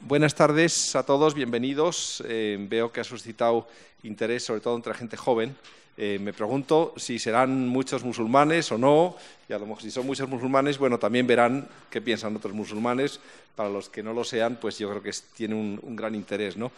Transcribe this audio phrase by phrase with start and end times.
[0.00, 2.22] Buenas tardes a todos, bienvenidos.
[2.26, 3.68] Eh, veo que ha suscitado
[4.02, 5.54] interés, sobre todo entre gente joven.
[5.96, 9.16] Eh, me pregunto si serán muchos musulmanes o no,
[9.48, 13.20] y a lo mejor si son muchos musulmanes, bueno, también verán qué piensan otros musulmanes.
[13.54, 16.56] Para los que no lo sean, pues yo creo que tiene un, gran interés.
[16.56, 16.72] ¿no?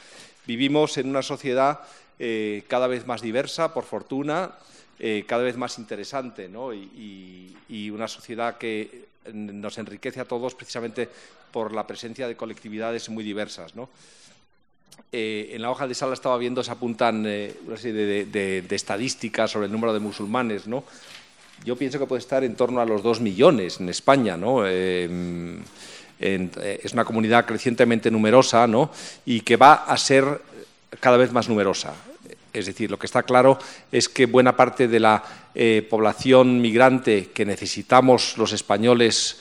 [0.46, 1.80] Vivimos en una sociedad
[2.18, 4.52] eh, cada vez más diversa, por fortuna,
[5.26, 6.72] cada vez más interesante, ¿no?
[6.72, 11.08] y una sociedad que nos enriquece a todos precisamente
[11.52, 13.74] por la presencia de colectividades muy diversas.
[15.10, 19.50] Eh, en la hoja de sala estaba viendo, se apuntan eh, una serie de, estadísticas
[19.50, 20.66] sobre el número de musulmanes.
[20.66, 20.84] ¿no?
[21.64, 24.36] Yo pienso que puede estar en torno a los dos millones en España.
[24.36, 24.62] ¿no?
[24.66, 25.58] Eh,
[26.18, 28.90] es una comunidad crecientemente numerosa ¿no?
[29.26, 30.40] y que va a ser
[31.00, 31.94] cada vez más numerosa.
[32.52, 33.58] Es decir, lo que está claro
[33.90, 35.22] es que buena parte de la
[35.88, 39.40] población migrante que necesitamos los españoles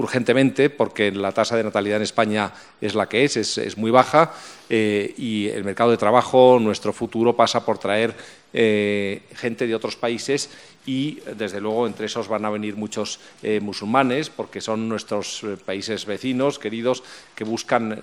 [0.00, 4.32] urgentemente porque la tasa de natalidad en España es la que es, es, muy baja
[4.68, 8.14] eh, y el mercado de trabajo, nuestro futuro pasa por traer
[8.52, 10.50] eh, gente de otros países
[10.86, 16.06] y desde luego entre esos van a venir muchos eh, musulmanes porque son nuestros países
[16.06, 17.02] vecinos, queridos,
[17.34, 18.02] que buscan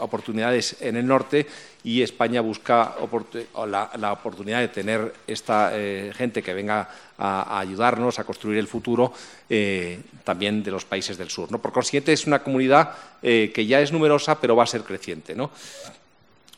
[0.00, 1.46] oportunidades en el norte
[1.84, 2.94] y España busca
[3.66, 9.12] la, oportunidad de tener esta eh, gente que venga a, ayudarnos a construir el futuro
[9.48, 11.48] eh, también de los países del sur.
[11.60, 12.90] Por consiguiente, es una comunidad
[13.22, 15.34] eh, que ya es numerosa, pero va a ser creciente.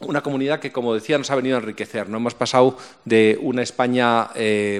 [0.01, 2.09] una comunidad que, como decía, nos ha venido a enriquecer.
[2.09, 2.17] ¿no?
[2.17, 4.31] Hemos pasado de una España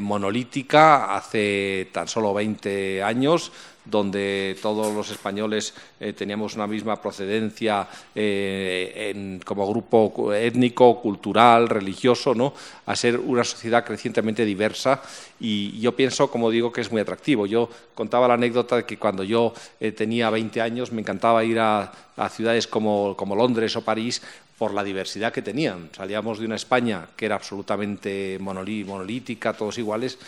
[0.01, 3.53] monolítica hace tan solo 20 años
[3.85, 12.35] donde todos los españoles eh, teníamos una misma procedencia eh, como grupo étnico, cultural, religioso,
[12.35, 12.55] ¿no?
[12.87, 15.03] a ser una sociedad crecientemente diversa
[15.43, 17.47] y yo pienso, como digo, que es muy atractivo.
[17.47, 21.59] Yo contaba la anécdota de que cuando yo eh, tenía 20 años me encantaba ir
[21.59, 21.93] a,
[22.31, 24.23] ciudades como, Londres o París
[24.57, 25.91] por la diversidad que tenían.
[25.91, 30.19] Salíamos de una España que era absolutamente monolítica, todos iguales,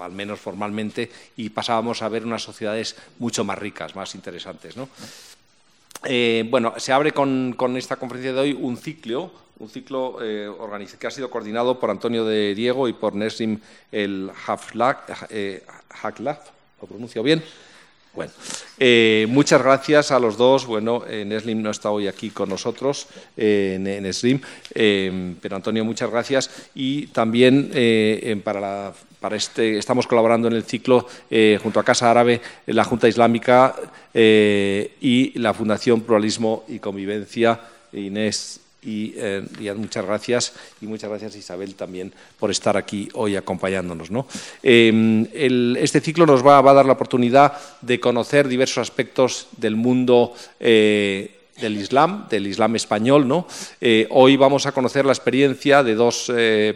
[0.00, 4.74] al menos formalmente, y pasábamos a ver unas sociedades mucho más ricas, más interesantes.
[6.04, 10.50] Eh, bueno, se abre con, esta conferencia de hoy un ciclo, un ciclo eh,
[10.98, 14.30] que ha sido coordinado por Antonio de Diego y por Nessim el
[15.30, 15.64] eh,
[16.02, 17.42] Haklaf, lo pronuncio bien,
[18.14, 18.30] bueno,
[18.78, 20.66] eh, muchas gracias a los dos.
[20.66, 24.40] Bueno, Neslim no está hoy aquí con nosotros, eh, Neslim,
[24.72, 26.68] eh, pero Antonio, muchas gracias.
[26.76, 27.72] Y también
[28.44, 28.92] para,
[29.24, 31.08] para este, estamos colaborando en el ciclo
[31.62, 33.74] junto a Casa Árabe, la Junta Islámica
[34.12, 37.58] y la Fundación Pluralismo y Convivencia.
[37.94, 39.42] Inés y eh,
[39.78, 40.52] muchas gracias
[40.82, 44.10] y muchas gracias Isabel también por estar aquí hoy acompañándonos.
[44.62, 50.34] Em, este ciclo nos va, a dar la oportunidad de conocer diversos aspectos del mundo
[50.60, 51.30] eh,
[51.62, 53.46] del Islam, del Islam español.
[53.80, 56.30] Eh, hoy vamos a conocer la experiencia de dos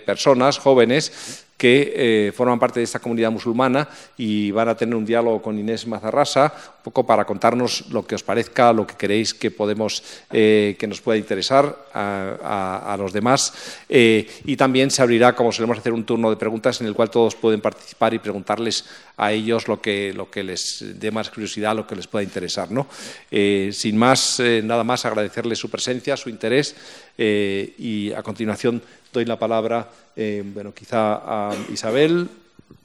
[0.06, 1.92] personas jóvenes que
[2.28, 5.88] eh, forman parte de esta comunidad musulmana y van a tener un diálogo con Inés
[5.88, 10.76] Mazarrasa, un poco para contarnos lo que os parezca, lo que queréis que podemos, eh,
[10.78, 13.52] que nos pueda interesar a, los demás.
[13.88, 17.10] Eh, y también se abrirá, como solemos hacer, un turno de preguntas en el cual
[17.10, 18.84] todos pueden participar y preguntarles
[19.16, 22.70] a ellos lo que, lo que les dé más curiosidad, lo que les pueda interesar.
[22.70, 22.86] ¿no?
[23.28, 26.76] sin más, nada más agradecerles su presencia, su interés
[27.18, 28.80] y a continuación
[29.12, 32.28] doy la palabra, eh, bueno, quizá a Isabel.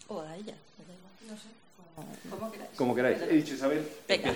[0.08, 0.54] O a ella.
[1.30, 2.68] No sé.
[2.76, 3.22] Como queráis.
[3.22, 3.88] He dicho Isabel.
[4.08, 4.34] Venga.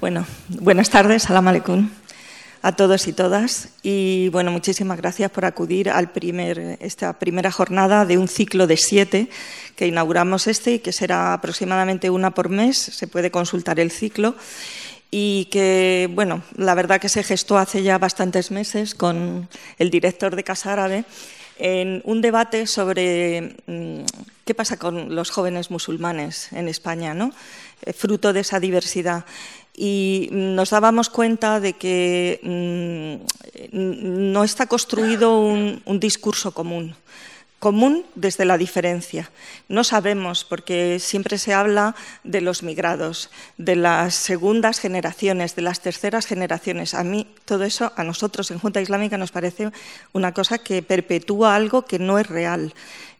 [0.00, 1.88] bueno, buenas tardes, salam aleikum
[2.66, 3.68] a todos y todas.
[3.84, 8.76] Y bueno, muchísimas gracias por acudir a primer, esta primera jornada de un ciclo de
[8.76, 9.28] siete
[9.76, 12.76] que inauguramos este y que será aproximadamente una por mes.
[12.76, 14.34] Se puede consultar el ciclo
[15.10, 20.36] y que, bueno, la verdad que se gestó hace ya bastantes meses con el director
[20.36, 21.04] de Casa Árabe
[21.58, 24.00] en un debate sobre mm,
[24.44, 27.32] qué pasa con los jóvenes musulmanes en España, ¿no?
[27.82, 29.24] Eh, fruto de esa diversidad.
[29.74, 36.94] Y nos dábamos cuenta de que mm, no está construido un discurso común
[37.58, 39.30] común desde la diferencia.
[39.68, 45.80] No sabemos, porque siempre se habla de los migrados, de las segundas generaciones, de las
[45.80, 46.94] terceras generaciones.
[46.94, 49.70] A mí todo eso, a nosotros en Junta Islámica, nos parece
[50.12, 52.74] una cosa que perpetúa algo que no es real.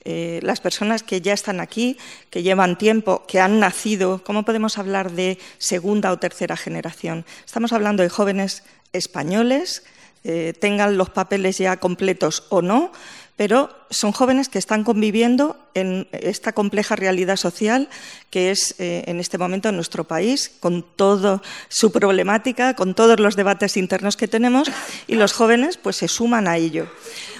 [0.09, 1.99] Eh, las personas que ya están aquí,
[2.31, 7.25] que llevan tiempo, que han nacido, ¿cómo podemos hablar de segunda o tercera generación?
[7.44, 8.62] Estamos hablando de jóvenes
[8.93, 9.82] españoles,
[10.23, 12.93] eh, tengan los papeles ya completos o no,
[13.37, 17.88] pero son jóvenes que están conviviendo en esta compleja realidad social
[18.31, 23.21] que es eh, en este momento en nuestro país, con toda su problemática, con todos
[23.21, 24.71] los debates internos que tenemos,
[25.06, 26.88] y los jóvenes pues se suman a ello.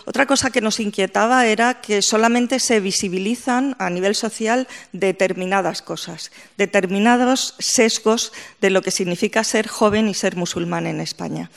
[0.05, 6.31] Otra cosa que nos inquietaba era que solamente se visibilizan a nivel social determinadas cosas,
[6.57, 11.51] determinados sesgos de lo que significa ser joven y ser musulmán en España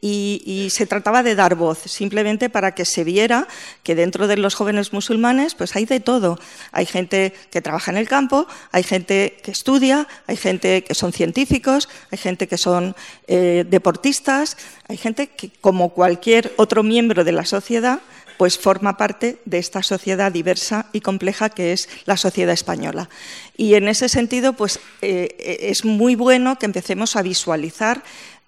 [0.00, 3.48] y, se trataba de dar voz, simplemente para que se viera
[3.82, 6.38] que dentro de los jóvenes musulmanes pues hay de todo.
[6.72, 11.12] Hay gente que trabaja en el campo, hay gente que estudia, hay gente que son
[11.12, 12.94] científicos, hay gente que son
[13.26, 14.56] eh, deportistas,
[14.88, 18.00] hay gente que, como cualquier otro miembro de la sociedad,
[18.36, 23.08] pues forma parte de esta sociedad diversa y compleja que es la sociedad española.
[23.56, 28.02] Y en ese sentido, pues eh, es muy bueno que empecemos a visualizar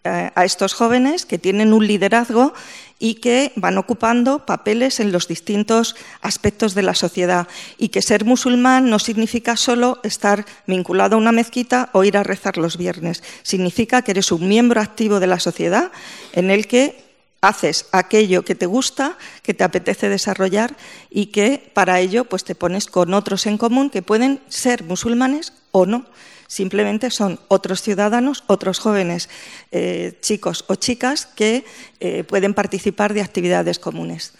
[0.08, 2.55] a estos jóvenes que tienen un liderazgo
[2.99, 7.46] y que van ocupando papeles en los distintos aspectos de la sociedad.
[7.78, 12.25] Y que ser musulmán no significa solo estar vinculado a una mezquita o ir a
[12.25, 15.93] rezar los viernes, significa que eres un miembro activo de la sociedad
[16.32, 17.06] en el que
[17.40, 20.76] haces aquello que te gusta, que te apetece desarrollar
[21.08, 25.52] y que para ello pues te pones con otros en común que pueden ser musulmanes
[25.70, 26.05] o no
[26.48, 29.28] simplemente son otros ciudadanos, otros jóvenes,
[29.70, 31.64] eh, chicos o chicas que
[32.00, 34.32] eh, pueden participar de actividades comunes.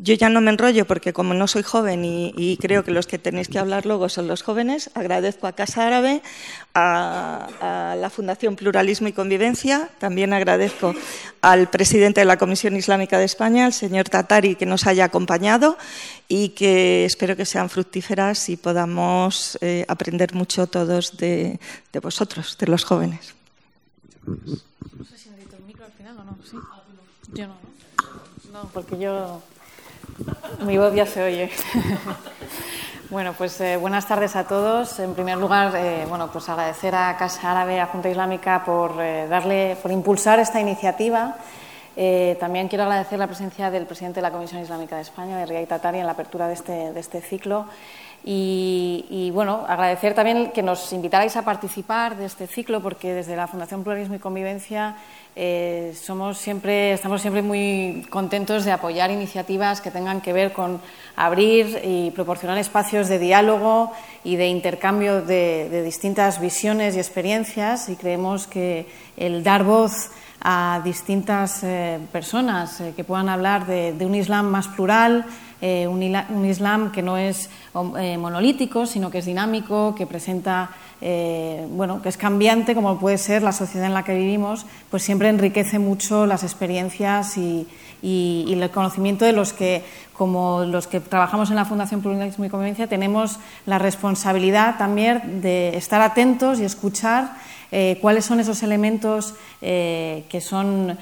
[0.00, 3.18] Yo ya no me enrollo porque como no soy joven y, creo que los que
[3.18, 6.22] tenéis que hablar luego son los jóvenes, agradezco a Casa Árabe,
[6.72, 10.94] a, la Fundación Pluralismo y Convivencia, también agradezco
[11.42, 15.76] al presidente de la Comisión Islámica de España, el señor Tatari, que nos haya acompañado
[16.28, 21.58] y que espero que sean fructíferas y podamos eh, aprender mucho todos de,
[22.00, 23.34] vosotros, de los jóvenes.
[24.24, 26.38] No sé si necesito el micro al final o no.
[26.48, 26.56] ¿Sí?
[27.32, 27.56] Yo no.
[28.52, 29.42] No, porque yo
[30.64, 31.50] mi voz ya se oye.
[33.10, 34.98] bueno, pues eh, buenas tardes a todos.
[34.98, 39.26] En primer lugar, eh, bueno, pues agradecer a Casa Árabe, a Junta Islámica, por eh,
[39.28, 41.36] darle, por impulsar esta iniciativa.
[42.38, 45.66] también quiero agradecer la presencia del presidente de la Comisión Islámica de España, de Riay
[45.66, 47.66] Tatari, en la apertura de este, de este ciclo.
[48.24, 53.46] Y, bueno, agradecer también que nos invitarais a participar de este ciclo, porque desde la
[53.46, 54.96] Fundación Pluralismo y Convivencia
[55.40, 60.80] eh, somos siempre, estamos siempre muy contentos de apoyar iniciativas que tengan que ver con
[61.14, 63.92] abrir y proporcionar espacios de diálogo
[64.24, 70.10] y de intercambio de, distintas visiones y experiencias y creemos que el dar voz
[70.40, 75.24] a distintas eh, personas eh, que puedan hablar de, un Islam más plural,
[75.60, 80.70] un, Islam que no es monolítico, sino que es dinámico, que presenta
[81.00, 85.04] eh, bueno, que es cambiante, como puede ser la sociedad en la que vivimos, pues
[85.04, 87.66] siempre enriquece mucho las experiencias y,
[88.00, 92.86] el conocimiento de los que, como los que trabajamos en la Fundación Pluralismo y Convivencia,
[92.86, 97.32] tenemos la responsabilidad también de estar atentos y escuchar
[97.70, 100.96] eh, cuáles son esos elementos eh, que son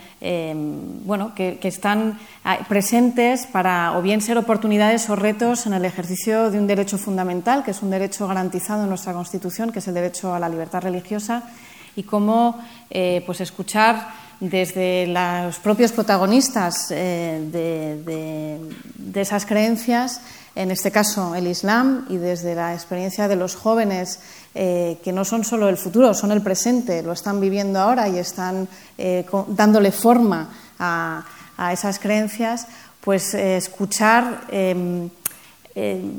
[1.04, 6.50] bueno que, están ah, presentes para o bien ser oportunidades o retos en el ejercicio
[6.50, 9.94] de un derecho fundamental que es un derecho garantizado en nuestra Constitución que es el
[9.94, 11.44] derecho a la libertad religiosa
[11.94, 12.58] y cómo
[12.90, 17.48] eh, pues escuchar desde los propios protagonistas de,
[18.96, 20.20] de esas creencias
[20.56, 24.18] en este caso el Islam, y desde la experiencia de los jóvenes
[24.54, 28.18] eh, que no son solo el futuro, son el presente, lo están viviendo ahora y
[28.18, 30.48] están eh, dándole forma
[30.78, 31.25] a,
[31.72, 32.66] esas creencias,
[33.02, 35.08] pues eh, escuchar, em,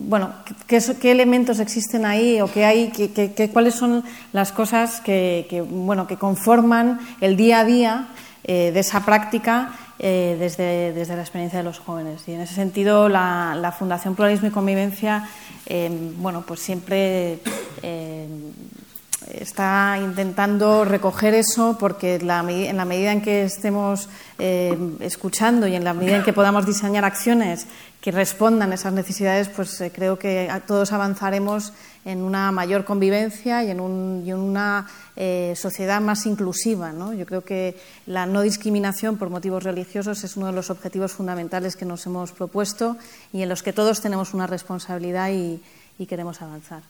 [0.07, 0.33] bueno,
[0.67, 4.03] qué, elementos existen ahí o qué hay, cuáles son
[4.33, 8.07] las cosas que, bueno, que conforman el día a día
[8.45, 12.27] de esa práctica desde, desde, la experiencia de los jóvenes.
[12.27, 15.27] Y en ese sentido, la, la Fundación Pluralismo y Convivencia
[15.69, 17.39] Em, bueno, pues siempre
[17.81, 18.53] em,
[19.33, 25.83] está intentando recoger eso porque en la medida en que estemos em, escuchando y en
[25.83, 27.67] la medida en que podamos diseñar acciones
[28.01, 31.73] que respondan a esas necesidades, pues eh, creo que todos avanzaremos
[32.05, 36.93] en una mayor convivencia y en, una eh, sociedad más inclusiva.
[37.13, 41.75] Yo creo que la no discriminación por motivos religiosos es uno de los objetivos fundamentales
[41.75, 42.95] que nos hemos propuesto
[43.33, 45.61] y en los que todos tenemos una responsabilidad y,
[46.05, 46.83] queremos avanzar.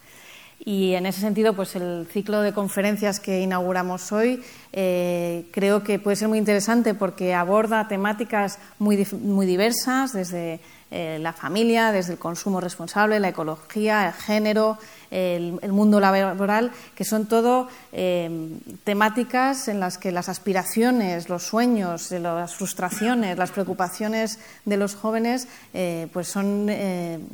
[0.59, 4.41] Y en ese sentido, pues el ciclo de conferencias que inauguramos hoy
[4.73, 11.19] eh, creo que puede ser muy interesante porque aborda temáticas muy, muy diversas, desde eh,
[11.19, 14.77] la familia, desde el consumo responsable, la ecología, el género,
[15.11, 22.11] el, mundo laboral, que son todo eh, temáticas en las que las aspiraciones, los sueños,
[22.11, 26.69] las frustraciones, las preocupaciones de los jóvenes eh, pues son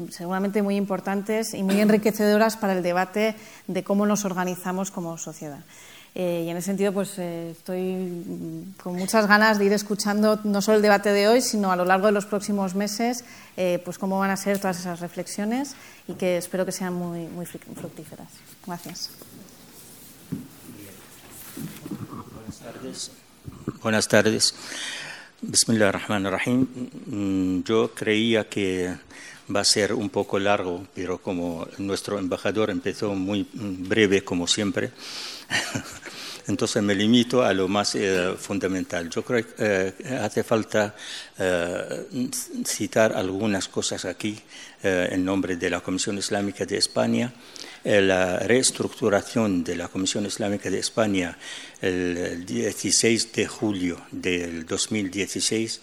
[0.09, 3.35] seguramente muy importantes y muy enriquecedoras para el debate
[3.67, 5.63] de cómo nos organizamos como sociedad.
[6.15, 8.23] Eh, y en ese sentido, pues eh, estoy
[8.81, 11.85] con muchas ganas de ir escuchando no solo el debate de hoy, sino a lo
[11.85, 13.23] largo de los próximos meses,
[13.57, 15.75] eh, pues cómo van a ser todas esas reflexiones
[16.07, 18.27] y que espero que sean muy, muy fructíferas.
[18.67, 19.09] Gracias.
[22.35, 23.11] Buenas tardes.
[23.81, 24.55] Buenas tardes.
[25.41, 26.67] Bismillah ar-Rahman ar-Rahim.
[27.07, 28.95] Mm, yo creía que
[29.53, 34.47] va a ser un poco largo, pero como nuestro embajador empezó muy mm, breve, como
[34.47, 34.91] siempre,
[36.47, 39.09] Entonces me limito a lo más eh, fundamental.
[39.09, 40.95] Yo creo que eh, hace falta
[41.37, 42.05] eh,
[42.65, 44.39] citar algunas cosas aquí
[44.85, 47.33] en nombre de la Comisión Islámica de España.
[47.85, 51.37] la reestructuración de la Comisión Islámica de España
[51.81, 55.79] el 16 de julio del 2016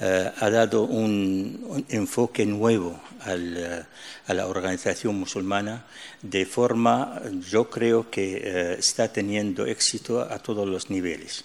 [0.00, 3.86] ha dado un enfoque nuevo al
[4.30, 5.84] a la organización musulmana
[6.22, 11.44] de forma, yo creo que eh, está teniendo éxito a todos los niveles.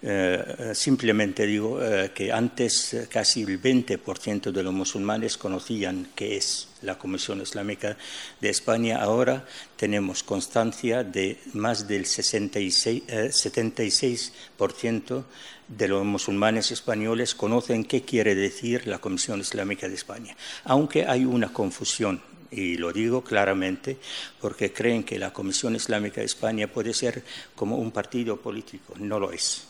[0.00, 6.68] Eh, simplemente digo eh, que antes casi el 20% de los musulmanes conocían qué es
[6.80, 7.98] la Comisión Islámica
[8.40, 9.02] de España.
[9.02, 9.44] Ahora
[9.76, 15.24] tenemos constancia de más del 66, 76%
[15.68, 21.24] de los musulmanes españoles conocen qué quiere decir la Comisión Islámica de España, aunque hay
[21.24, 22.20] una confusión.
[22.48, 23.96] Y lo digo claramente
[24.40, 27.22] porque creen que la Comisión Islámica de España puede ser
[27.56, 28.94] como un partido político.
[28.98, 29.64] No lo es.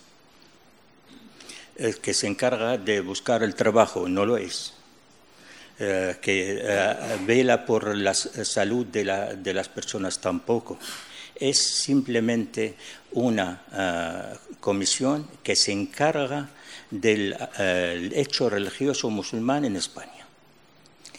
[1.76, 4.06] El que se encarga de buscar el trabajo.
[4.08, 4.74] No lo es.
[5.78, 6.94] Eh, que eh,
[7.26, 10.78] vela por la salud de, de las personas tampoco
[11.38, 12.74] es simplemente
[13.12, 16.48] una eh, comisión que se encarga
[16.90, 20.16] del eh, hecho religioso musulmán en España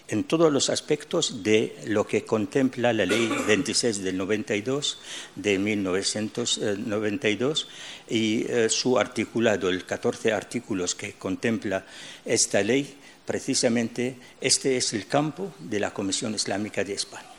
[0.07, 4.97] en todos los aspectos de lo que contempla la ley 26 del 92
[5.35, 7.67] de 1992
[8.09, 11.85] y eh, su articulado, el 14 artículos que contempla
[12.25, 12.95] esta ley,
[13.25, 17.36] precisamente este es el campo de la Comisión Islámica de España.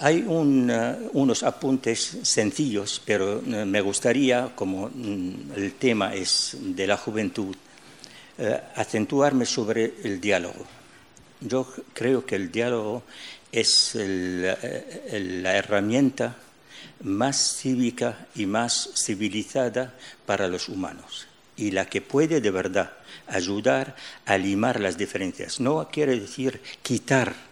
[0.00, 6.86] Hay uh, unos apuntes sencillos, pero uh, me gustaría, como mm, el tema es de
[6.86, 7.56] la juventud,
[8.38, 8.44] uh,
[8.76, 10.64] acentuarme sobre el diálogo.
[11.40, 13.02] Yo creo que el diálogo
[13.50, 16.36] es la herramienta
[17.02, 19.94] más cívica y más civilizada
[20.26, 21.26] para los humanos
[21.56, 22.92] y la que puede de verdad
[23.26, 23.94] ayudar
[24.26, 25.60] a limar las diferencias.
[25.60, 27.47] No quiere decir quitar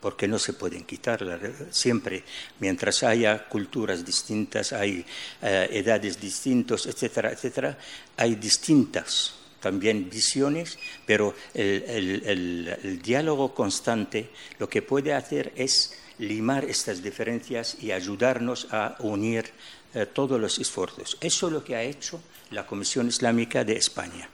[0.00, 1.24] porque no se pueden quitar
[1.70, 2.22] siempre,
[2.60, 5.04] mientras haya culturas distintas, hay
[5.42, 7.78] eh, edades distintas, etcétera, etcétera,
[8.16, 17.02] hay distintas también visiones, pero el, diálogo constante lo que puede hacer es limar estas
[17.02, 19.50] diferencias y ayudarnos a unir
[19.94, 21.16] eh, todos los esfuerzos.
[21.20, 24.28] Eso es lo que ha hecho la Comisión Islámica de España.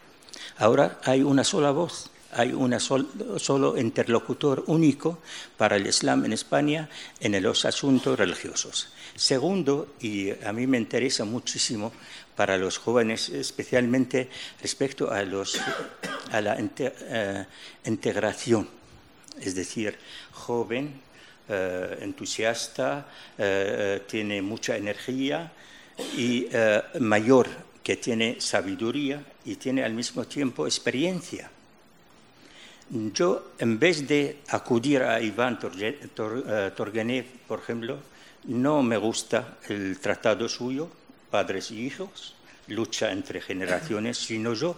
[0.59, 5.21] Ahora hay una sola voz hay un solo interlocutor único
[5.57, 6.89] para el Islam en España
[7.21, 8.89] en los asuntos religiosos.
[9.15, 11.93] Segundo, y a mí me interesa muchísimo
[12.35, 14.29] para los jóvenes, especialmente
[14.61, 17.47] respecto a, la eh,
[17.85, 18.69] integración,
[19.41, 19.97] es decir,
[20.33, 21.01] joven,
[21.49, 23.07] eh, entusiasta,
[23.39, 25.53] eh, tiene mucha energía
[26.17, 26.49] y
[26.99, 27.47] mayor,
[27.85, 31.51] que tiene sabiduría y tiene al mismo tiempo experiencia
[32.91, 37.99] yo, en vez de acudir a Iván eh, Turgenev, por ejemplo,
[38.45, 40.89] no me gusta el tratado suyo,
[41.31, 42.35] padres y hijos,
[42.69, 44.77] lucha entre generaciones, sino yo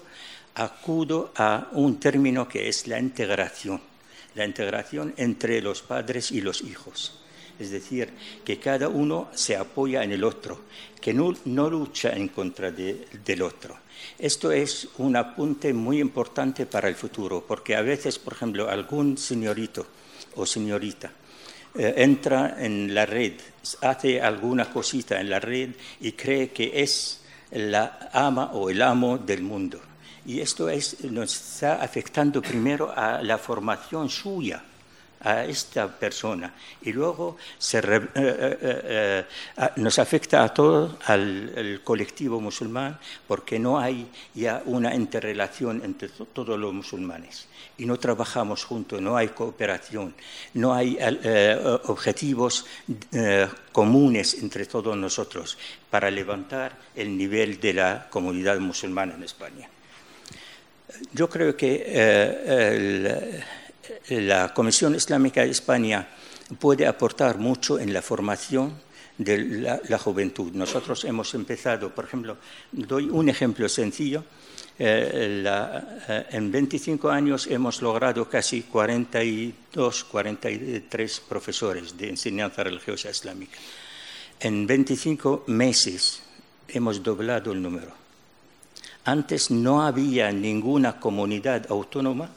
[0.55, 3.81] acudo a un término que es la integración,
[4.35, 7.21] la integración entre los padres y los hijos.
[7.59, 8.11] Es decir,
[8.45, 10.61] que cada uno se apoya en el otro,
[11.01, 11.33] que no,
[11.71, 13.77] lucha en contra del otro.
[14.19, 19.17] Esto es un apunte muy importante para el futuro, porque a veces, por ejemplo, algún
[19.17, 19.87] señorito
[20.37, 21.11] o señorita
[21.75, 23.35] eh, entra en la red,
[23.81, 25.71] hace alguna cosita en la red
[26.01, 29.81] y cree que es la ama o el amo del mundo.
[30.27, 30.69] Y esto
[31.11, 34.63] nos está afectando primero a la formación suya
[35.21, 37.37] a esta persona y luego
[37.73, 37.81] eh,
[38.15, 39.25] eh, eh,
[39.77, 46.59] nos afecta a todo al, colectivo musulmán porque no hay ya una interrelación entre todos
[46.59, 50.15] los musulmanes y no trabajamos juntos, no hay cooperación,
[50.55, 50.99] no hay
[51.85, 52.65] objetivos
[53.71, 55.59] comunes entre todos nosotros
[55.91, 59.69] para levantar el nivel de la comunidad musulmana en España.
[61.13, 61.83] Yo creo que
[62.47, 63.45] el,
[64.09, 66.09] la Comisión Islámica de España
[66.59, 68.87] puede aportar mucho en la formación
[69.19, 70.53] de la, juventud.
[70.53, 72.37] Nosotros hemos empezado, por ejemplo,
[72.73, 74.25] doy un ejemplo sencillo.
[74.79, 83.59] Eh, eh, en 25 años hemos logrado casi 42, 43 profesores de enseñanza religiosa islámica.
[84.39, 86.21] En 25 meses
[86.69, 87.93] hemos doblado el número.
[89.05, 92.29] Antes no había ninguna comunidad autónoma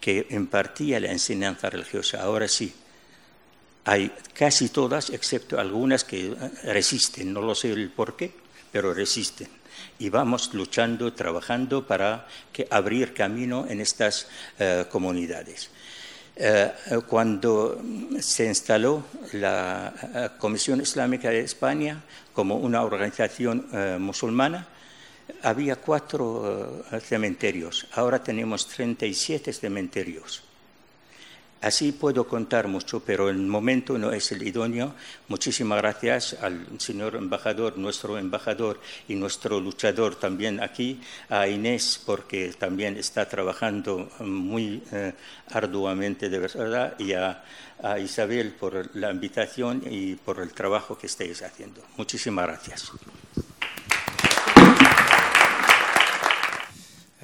[0.00, 2.22] que impartía la enseñanza religiosa.
[2.22, 2.72] Ahora sí,
[3.84, 6.34] hay casi todas, excepto algunas que
[6.64, 8.32] resisten, no lo sé el por qué,
[8.72, 9.48] pero resisten.
[9.98, 12.26] Y vamos luchando, trabajando para
[12.70, 14.26] abrir camino en estas
[14.58, 15.70] eh, comunidades.
[16.34, 16.72] Eh,
[17.06, 17.80] cuando
[18.20, 22.02] se instaló la eh, Comisión Islámica de España
[22.34, 23.66] como una organización
[23.98, 24.66] musulmana,
[25.42, 30.42] había cuatro eh, cementerios, ahora tenemos 37 cementerios.
[31.62, 34.94] Así puedo contar mucho, pero el momento no es el idóneo.
[35.28, 38.78] Muchísimas gracias al señor embajador, nuestro embajador
[39.08, 45.14] y nuestro luchador también aquí, a Inés, porque también está trabajando muy eh,
[45.50, 47.42] arduamente de verdad, y a
[47.98, 51.82] Isabel por la invitación y por el trabajo que estáis haciendo.
[51.96, 52.92] Muchísimas gracias.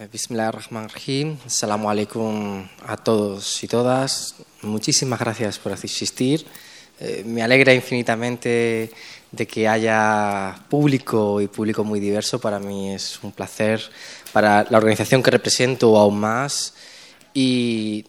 [0.03, 1.39] Eh, Bismillahirrahmanirrahim.
[1.47, 4.35] Assalamualaikum a todos y todas.
[4.63, 6.45] Muchísimas gracias por asistir.
[6.99, 8.91] Eh, me alegra infinitamente
[9.31, 12.41] de que haya público y público muy diverso.
[12.41, 13.81] Para mí es un placer.
[14.33, 16.75] Para la organización que represento aún más.
[17.33, 18.05] Y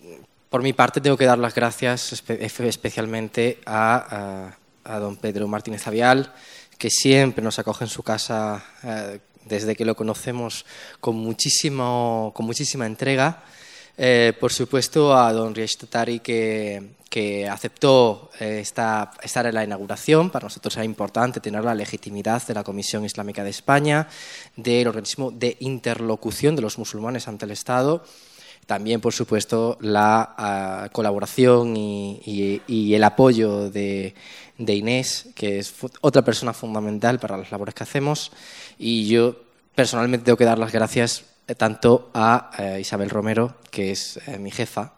[0.49, 6.33] por mi parte tengo que dar las gracias especialmente a, don Pedro Martínez Avial,
[6.79, 8.65] que siempre nos acoge en su casa.
[8.83, 10.65] Eh, desde que lo conocemos
[10.99, 13.43] con, muchísimo, con muchísima entrega.
[13.97, 20.31] Eh, por supuesto, a don Riesh Tatari, que, que aceptó eh, estar en la inauguración.
[20.31, 24.07] Para nosotros era importante tener la legitimidad de la Comisión Islámica de España,
[24.55, 28.03] del organismo de interlocución de los musulmanes ante el Estado.
[28.65, 34.15] También, por supuesto, la ah, colaboración y, y, el apoyo de,
[34.57, 38.31] de Inés, que es otra persona fundamental para las labores que hacemos.
[38.77, 39.35] Y yo
[39.75, 44.37] personalmente tengo que dar las gracias eh, tanto a eh, Isabel Romero, que es eh,
[44.37, 44.93] mi jefa,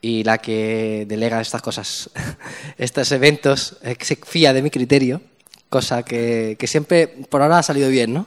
[0.00, 2.10] y la que delega estas cosas,
[2.78, 5.20] estos eventos, que se fía de mi criterio,
[5.68, 8.26] cosa que, que siempre por ahora ha salido bien, ¿no?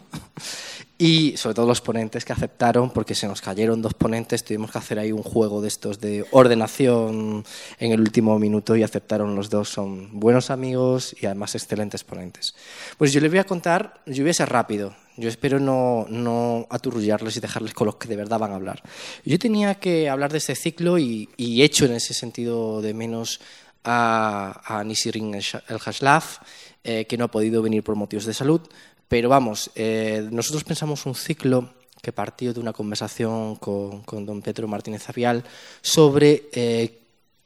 [1.02, 4.80] Y sobre todo los ponentes que aceptaron, porque se nos cayeron dos ponentes, tuvimos que
[4.80, 7.46] hacer ahí un juego de estos de ordenación
[7.80, 12.54] en el último minuto y aceptaron los dos, son buenos amigos y además excelentes ponentes.
[12.98, 16.68] Pues yo les voy a contar, yo voy a ser rápido, yo espero no, no
[16.70, 18.84] aturrullarles y dejarles con los que de verdad van a hablar.
[19.24, 23.40] Yo tenía que hablar de este ciclo y, y hecho en ese sentido de menos
[23.86, 26.40] a, a Nisirin el Haslaf,
[26.84, 28.62] eh, que no ha podido venir por motivos de salud,
[29.10, 34.68] pero vamos, eh, nosotros pensamos un ciclo que partió de una conversación con, don Pedro
[34.68, 35.44] Martínez Avial
[35.82, 37.00] sobre eh,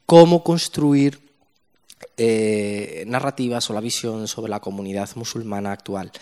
[0.06, 1.18] cómo construir
[2.18, 6.12] eh, narrativas o la visión sobre la comunidad musulmana actual,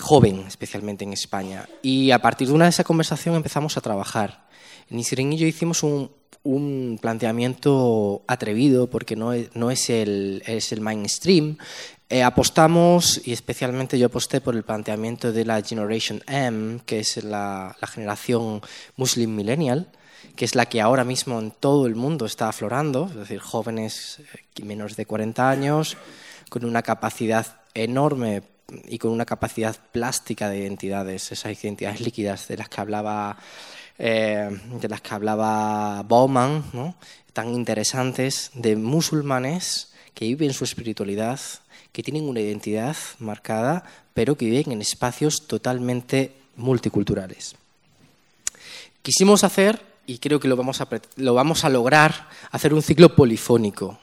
[0.00, 1.68] joven especialmente en España.
[1.80, 4.48] Y a partir de una de esa conversación empezamos a trabajar.
[4.90, 6.10] Nisirin y yo hicimos un,
[6.42, 11.56] un planteamiento atrevido porque no es, no es, el, es el mainstream,
[12.10, 17.22] eh, apostamos, y especialmente yo aposté por el planteamiento de la Generation M, que es
[17.22, 18.62] la, generación
[18.96, 19.90] Muslim Millennial,
[20.34, 24.20] que es la que ahora mismo en todo el mundo está aflorando, es decir, jóvenes
[24.20, 25.98] eh, menos de 40 años,
[26.48, 28.42] con una capacidad enorme
[28.86, 33.36] y con una capacidad plástica de identidades, esas identidades líquidas de las que hablaba,
[33.98, 34.48] eh,
[34.80, 36.94] de las que hablaba Bauman,
[37.32, 41.40] tan interesantes, de musulmanes que viven su espiritualidad
[41.92, 43.82] que tienen una identidad marcada,
[44.14, 47.56] pero que viven en espacios totalmente multiculturales.
[49.02, 53.16] Quisimos hacer, y creo que lo vamos a, lo vamos a lograr, hacer un ciclo
[53.16, 53.98] polifónico.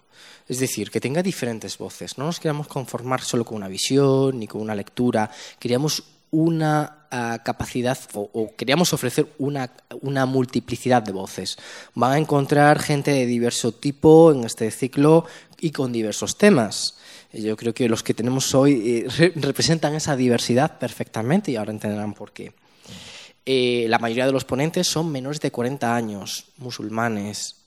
[0.47, 2.17] Es decir, que tenga diferentes voces.
[2.17, 5.31] No nos queríamos conformar solo con una visión ni con una lectura.
[5.57, 11.57] Queríamos una ah, capacidad o, queríamos ofrecer una, una, multiplicidad de voces.
[11.93, 15.25] Van a encontrar gente de diverso tipo en este ciclo
[15.59, 16.97] y con diversos temas.
[17.31, 22.13] Yo creo que los que tenemos hoy eh, representan esa diversidad perfectamente y ahora entenderán
[22.13, 22.53] por qué.
[23.45, 27.57] Eh, la mayoría de los ponentes son menores de 40 años, musulmanes,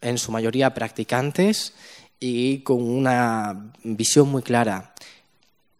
[0.00, 1.74] en su mayoría practicantes
[2.18, 4.94] y con una visión muy clara.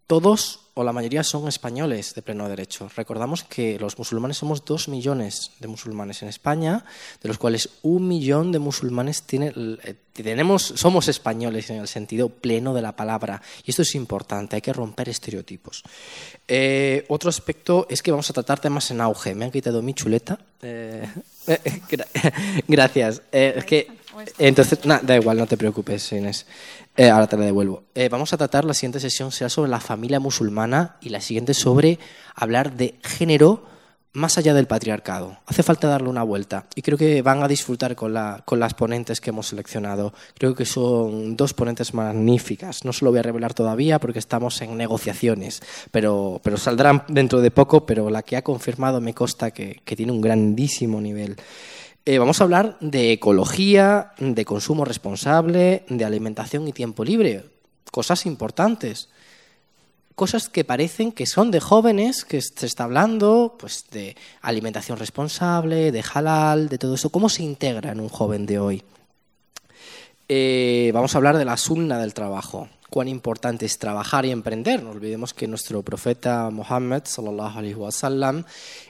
[0.06, 2.90] Todos o la mayoría son españoles de pleno derecho.
[2.94, 6.84] Recordamos que los musulmanes somos dos millones de musulmanes en España,
[7.22, 12.28] de los cuales un millón de musulmanes tiene, eh, tenemos, somos españoles en el sentido
[12.28, 13.40] pleno de la palabra.
[13.64, 15.82] Y esto es importante, hay que romper estereotipos.
[16.46, 19.34] Eh, otro aspecto es que vamos a tratar temas en auge.
[19.34, 20.38] Me han quitado mi chuleta.
[20.60, 21.08] Eh,
[22.68, 23.22] gracias.
[23.32, 23.88] es que,
[24.38, 26.46] entonces, da igual, no te preocupes, Inés.
[26.96, 27.84] Eh, ahora te la devuelvo.
[27.94, 31.54] Eh, vamos a tratar, la siguiente sesión será sobre la familia musulmana y la siguiente
[31.54, 31.98] sobre
[32.34, 33.64] hablar de género
[34.16, 35.36] más allá del patriarcado.
[35.44, 38.72] Hace falta darle una vuelta y creo que van a disfrutar con, la, con las
[38.72, 40.14] ponentes que hemos seleccionado.
[40.38, 42.86] Creo que son dos ponentes magníficas.
[42.86, 47.42] No se lo voy a revelar todavía porque estamos en negociaciones, pero, pero saldrán dentro
[47.42, 51.36] de poco, pero la que ha confirmado me consta que, que tiene un grandísimo nivel.
[52.08, 57.46] Eh, vamos a hablar de ecología, de consumo responsable, de alimentación y tiempo libre.
[57.90, 59.08] Cosas importantes.
[60.14, 65.90] Cosas que parecen que son de jóvenes, que se está hablando pues, de alimentación responsable,
[65.90, 67.10] de halal, de todo eso.
[67.10, 68.84] ¿Cómo se integra en un joven de hoy?
[70.28, 74.82] Eh, vamos a hablar de la sunna del trabajo cuán importante es trabajar y emprender.
[74.82, 77.02] No olvidemos que nuestro profeta Mohammed
[77.76, 78.44] wasallam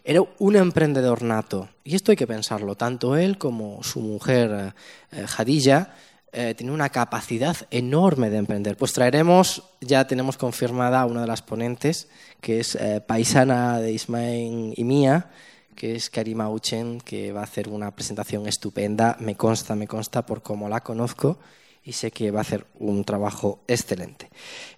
[0.05, 2.75] era un emprendedor nato y esto hay que pensarlo.
[2.75, 4.75] Tanto él como su mujer
[5.13, 5.95] eh, Khadija
[6.33, 8.77] eh, tienen una capacidad enorme de emprender.
[8.77, 12.09] Pues traeremos, ya tenemos confirmada a una de las ponentes
[12.41, 15.31] que es eh, paisana de Ismael y mía
[15.75, 19.15] que es Karima Uchen, que va a hacer una presentación estupenda.
[19.21, 21.39] Me consta, me consta por cómo la conozco
[21.87, 24.29] y sé que va a hacer un trabajo excelente.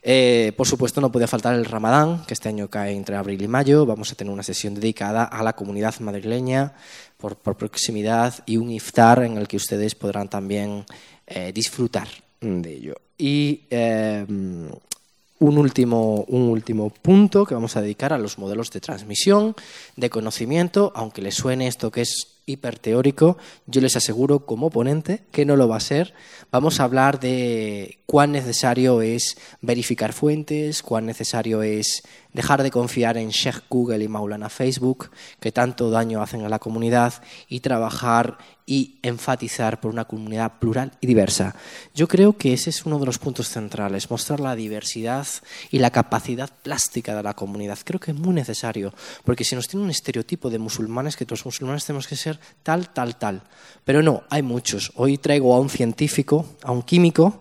[0.03, 3.49] Eh, por supuesto, no puede faltar el Ramadán, que este año cae entre abril y
[3.49, 3.87] mayo.
[3.87, 6.75] Vamos a tener una sesión dedicada a la comunidad madrileña
[7.17, 10.85] por, proximidad y un iftar en el que ustedes podrán también
[11.27, 12.09] eh, disfrutar
[12.43, 12.95] de ello.
[13.17, 18.81] Y eh, un último, un último punto que vamos a dedicar a los modelos de
[18.81, 19.57] transmisión,
[19.97, 25.45] de conocimiento, aunque les suene esto que es hiperteórico, yo les aseguro como ponente que
[25.45, 26.15] no lo va a ser.
[26.51, 32.03] Vamos a hablar de cuán necesario es verificar fuentes, cuán necesario es
[32.33, 35.11] dejar de confiar en Sheikh Google y Maulana Facebook,
[35.41, 37.15] que tanto daño hacen a la comunidad,
[37.49, 41.55] y trabajar y enfatizar por una comunidad plural y diversa.
[41.95, 45.27] Yo creo que ese es uno de los puntos centrales, mostrar la diversidad
[45.71, 47.79] y la capacidad plástica de la comunidad.
[47.83, 48.93] Creo que es muy necesario,
[49.25, 52.91] porque si nos tiene un estereotipo de musulmanes, que los musulmanes tenemos que ser tal,
[52.91, 53.43] tal, tal.
[53.85, 54.93] Pero no, hay muchos.
[54.97, 57.41] Hoy traigo a un científico, a un químico,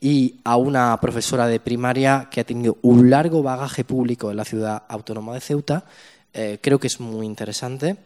[0.00, 4.44] y a una profesora de primaria que ha tenido un largo bagaje público en la
[4.44, 5.84] ciudad autónoma de Ceuta.
[6.32, 7.96] Eh, creo que es muy interesante.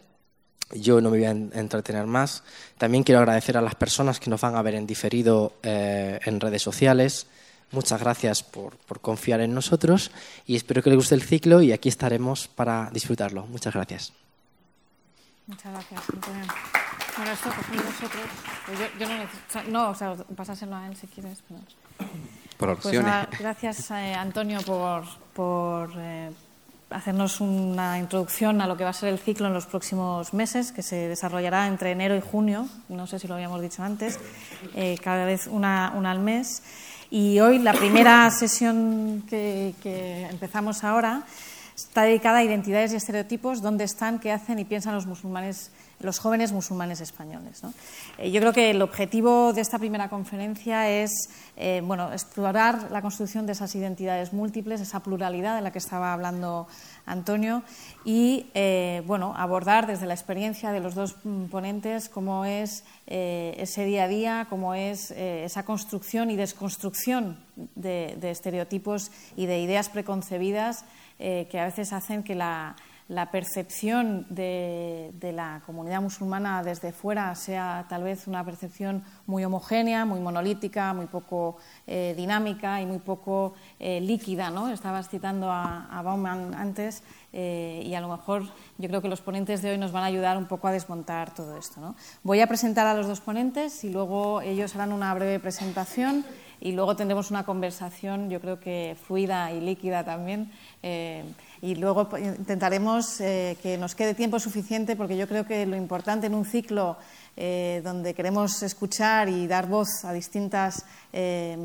[0.72, 2.44] Yo no me voy a entretener más.
[2.79, 6.38] También quiero agradecer a las personas que nos van a ver en diferido eh, en
[6.38, 7.26] redes sociales.
[7.72, 10.11] Muchas gracias por, por, confiar en nosotros
[10.46, 13.46] y espero que les guste el ciclo y aquí estaremos para disfrutarlo.
[13.46, 14.12] Muchas gracias.
[15.46, 16.00] Muchas gracias,
[17.16, 18.23] Bueno, esto pues nosotros.
[18.66, 19.70] Pues yo, yo, no necesito.
[19.70, 21.42] No, o sea, pásaselo a él si quieres.
[21.46, 21.61] Pero...
[22.57, 23.27] Por pues opciones.
[23.29, 26.31] Pues gracias, eh, Antonio, por, por eh,
[26.90, 30.73] hacernos una introducción a lo que va a ser el ciclo en los próximos meses,
[30.73, 32.68] que se desarrollará entre enero y junio.
[32.88, 34.18] No sé si lo habíamos dicho antes.
[34.75, 36.62] Eh, cada vez una, una, al mes.
[37.11, 41.25] Y hoy, la primera sesión que, que empezamos ahora
[41.88, 46.18] Está dedicada a identidades y estereotipos, dónde están, qué hacen y piensan los musulmanes, los
[46.18, 47.62] jóvenes musulmanes españoles.
[48.18, 53.02] Eh, yo creo que el objetivo de esta primera conferencia es eh, bueno, explorar la
[53.02, 56.66] construcción de esas identidades múltiples, esa pluralidad de la que estaba hablando
[57.06, 57.62] Antonio,
[58.04, 63.84] y eh, bueno, abordar desde la experiencia de los dos mm, ponentes cómo es ese
[63.84, 67.38] día a día, cómo es esa construcción y desconstrucción
[67.74, 70.84] de estereotipos y de ideas preconcebidas
[71.18, 72.76] que a veces hacen que la,
[73.33, 80.20] percepción de, la comunidad musulmana desde fuera sea tal vez una percepción muy homogénea, muy
[80.20, 81.57] monolítica, muy poco
[81.88, 84.51] eh, dinámica y muy poco eh, líquida.
[84.51, 84.70] ¿no?
[84.70, 88.42] Estabas citando a, Bauman antes y a lo mejor
[88.79, 91.35] yo creo que los ponentes de hoy nos van a ayudar un poco a desmontar
[91.35, 91.94] todo esto.
[92.23, 96.25] Voy a presentar a los dos ponentes y luego ellos harán una breve presentación
[96.61, 100.53] y luego tendremos una conversación, yo creo que fluida y líquida también.
[101.62, 106.27] Eh, y luego intentaremos que nos quede tiempo suficiente porque yo creo que lo importante
[106.27, 106.96] en un ciclo
[107.42, 111.57] eh, donde queremos escuchar y dar voz a distintas eh,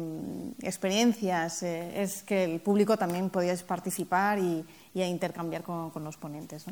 [0.62, 6.63] experiencias, eh, es que el público también podía participar y, intercambiar con, los ponentes.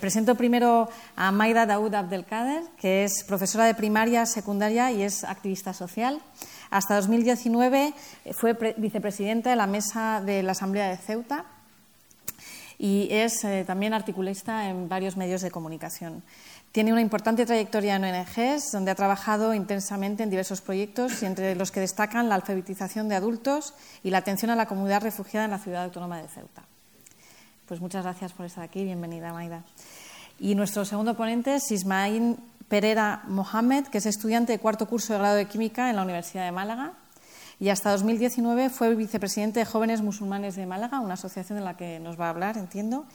[0.00, 5.72] presento primero a Maida Daoud Abdelkader, que es profesora de primaria, secundaria y es activista
[5.72, 6.22] social.
[6.70, 7.94] Hasta 2019
[8.30, 11.55] fue vicepresidenta de la mesa de la Asamblea de Ceuta
[12.78, 16.22] y es también articulista en varios medios de comunicación.
[16.72, 21.54] Tiene una importante trayectoria en ONGs, donde ha trabajado intensamente en diversos proyectos, y entre
[21.54, 25.52] los que destacan la alfabetización de adultos y la atención a la comunidad refugiada en
[25.52, 26.64] la ciudad autónoma de Ceuta.
[27.66, 28.84] Pues muchas gracias por estar aquí.
[28.84, 29.64] Bienvenida, Maida.
[30.38, 32.36] Y nuestro segundo ponente es Ismail
[32.68, 36.44] Pereira Mohamed, que es estudiante de cuarto curso de grado de Química en la Universidad
[36.44, 36.92] de Málaga
[37.58, 41.98] y hasta 2019 fue vicepresidente de Jóvenes Musulmanes de Málaga, una asociación de la que
[42.00, 43.06] nos va a hablar, entiendo,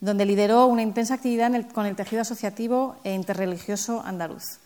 [0.00, 4.60] donde lideró una intensa actividad con el tejido asociativo e interreligioso andaluz.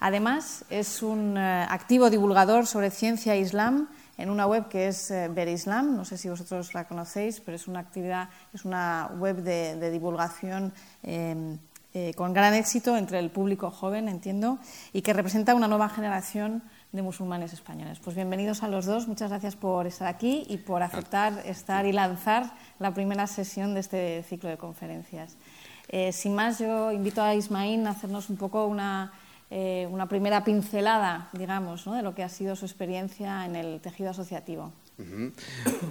[0.00, 5.10] Además, es un eh, activo divulgador sobre ciencia e islam en una web que es
[5.10, 5.96] eh, Ver Islam.
[5.96, 10.72] No sé si vosotros la conocéis, pero es una actividad, es una web de, divulgación
[11.02, 11.58] em,
[11.94, 14.58] eh, con gran éxito entre el público joven, entiendo,
[14.92, 17.98] y que representa una nueva generación de musulmanes españoles.
[18.02, 21.92] Pues bienvenidos a los dos, muchas gracias por estar aquí y por aceptar estar y
[21.92, 25.36] lanzar la primera sesión de este ciclo de conferencias.
[25.88, 29.12] Eh, sin más, yo invito a Ismaín a hacernos un poco una,
[29.50, 31.94] eh, una primera pincelada, digamos, ¿no?
[31.94, 34.72] de lo que ha sido su experiencia en el tejido asociativo.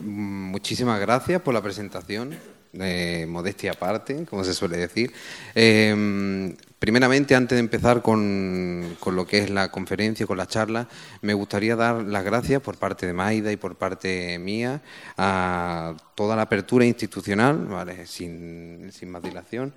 [0.02, 2.36] Muchísimas gracias por la presentación.
[2.74, 5.12] Eh, modestia aparte, como se suele decir.
[5.56, 10.88] Eh, primeramente, antes de empezar con, lo que es la conferencia, con la charla,
[11.22, 14.82] me gustaría dar las gracias por parte de Maida y por parte mía
[15.18, 18.06] a toda la apertura institucional, ¿vale?
[18.06, 19.74] sin, más dilación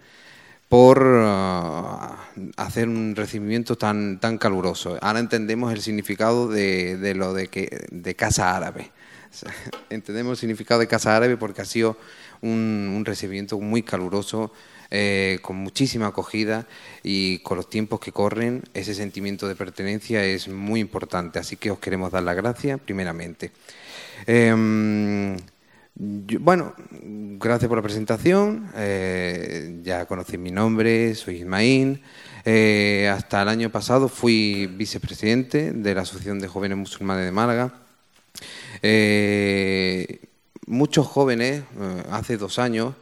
[0.69, 2.17] por uh,
[2.57, 4.97] hacer un recibimiento tan, tan caluroso.
[5.01, 8.93] Ahora entendemos el significado de, lo de, que, de casa árabe.
[9.91, 11.97] entendemos el significado de casa árabe porque ha sido
[12.43, 14.53] un, recibimiento muy caluroso,
[14.91, 16.67] eh, con muchísima acogida
[17.03, 21.39] y con los tiempos que corren, ese sentimiento de pertenencia es muy importante.
[21.39, 23.53] Así que os queremos dar las gracias primeramente.
[24.27, 25.37] Em,
[25.95, 26.75] bueno,
[27.39, 28.71] gracias por la presentación.
[28.75, 32.03] Eh, ya conocéis mi nombre, soy Ismaín.
[32.45, 37.75] Eh, hasta el año pasado fui vicepresidente de la Asociación de Jóvenes Musulmanes de Málaga
[40.67, 42.95] muchos jóvenes, eh, hace dos años,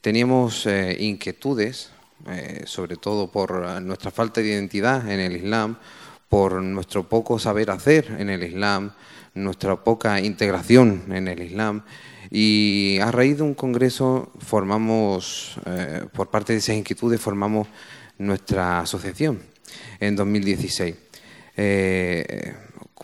[0.00, 1.90] teníamos eh, inquietudes,
[2.28, 5.76] eh, sobre todo por nuestra falta de identidad en el Islam,
[6.28, 8.92] por nuestro poco saber hacer en el Islam,
[9.34, 11.82] nuestra poca integración en el Islam.
[12.30, 15.56] Y a raíz de un congreso formamos,
[16.14, 17.68] por parte de esas inquietudes, formamos
[18.16, 19.42] nuestra asociación
[20.00, 20.94] en 2016.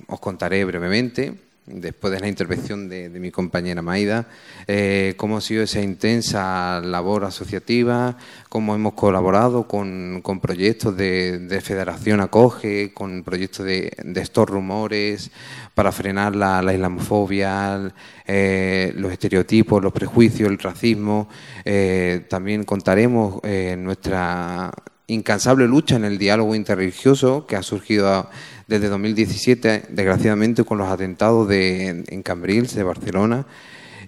[0.07, 4.27] os contaré brevemente después de la intervención de, mi compañera Maida,
[4.67, 8.17] eh, cómo ha sido esa intensa labor asociativa,
[8.49, 15.31] cómo hemos colaborado con, proyectos de, Federación Acoge, con proyectos de, estos rumores
[15.75, 17.93] para frenar la, islamofobia,
[18.27, 21.29] eh, los estereotipos, los prejuicios, el racismo.
[21.65, 23.41] Eh, también contaremos
[23.79, 24.73] nuestra
[25.09, 28.29] incansable lucha en el diálogo interreligioso que ha surgido
[28.69, 33.47] desde 2017, desgraciadamente, con los atentados de, en Cambrils, de Barcelona,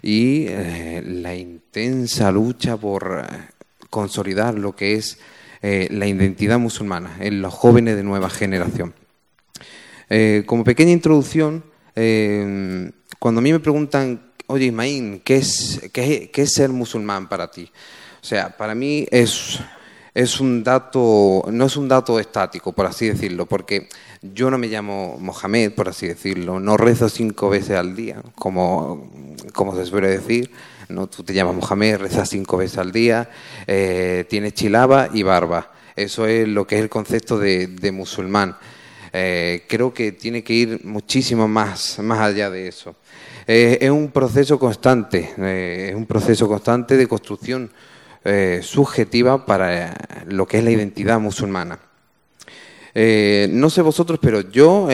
[0.03, 3.37] y eh, la intensa lucha por eh,
[3.89, 5.19] consolidar lo que es
[5.63, 8.93] eh, la identidad musulmana en los jóvenes de nueva generación.
[10.45, 11.63] como pequeña introducción,
[13.19, 17.71] cuando a mí me preguntan, oye Ismaín, ¿qué es, qué es ser musulmán para ti?
[18.21, 19.59] O sea, para mí es
[20.13, 23.87] es un dato, no es un dato estático, por así decirlo, porque
[24.21, 29.09] yo no me llamo Mohamed, por así decirlo, no rezo cinco veces al día, como,
[29.53, 30.51] como se suele decir,
[30.89, 33.29] no tú te llamas Mohamed, rezas cinco veces al día,
[33.67, 35.71] eh, tienes chilaba y barba.
[35.95, 38.57] Eso es lo que es el concepto de, musulmán.
[39.13, 42.95] Eh, creo que tiene que ir muchísimo más, más allá de eso.
[43.47, 47.71] Eh, es un proceso constante, es un proceso constante de construcción
[48.23, 49.95] eh, subjetiva para
[50.27, 51.79] lo que es la identidad musulmana.
[52.93, 54.89] Eh, no sé vosotros, pero yo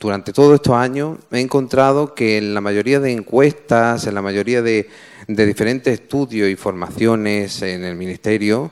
[0.00, 4.62] durante todos estos años he encontrado que en la mayoría de encuestas, en la mayoría
[4.62, 4.88] de,
[5.26, 8.70] diferentes estudios y formaciones en el ministerio,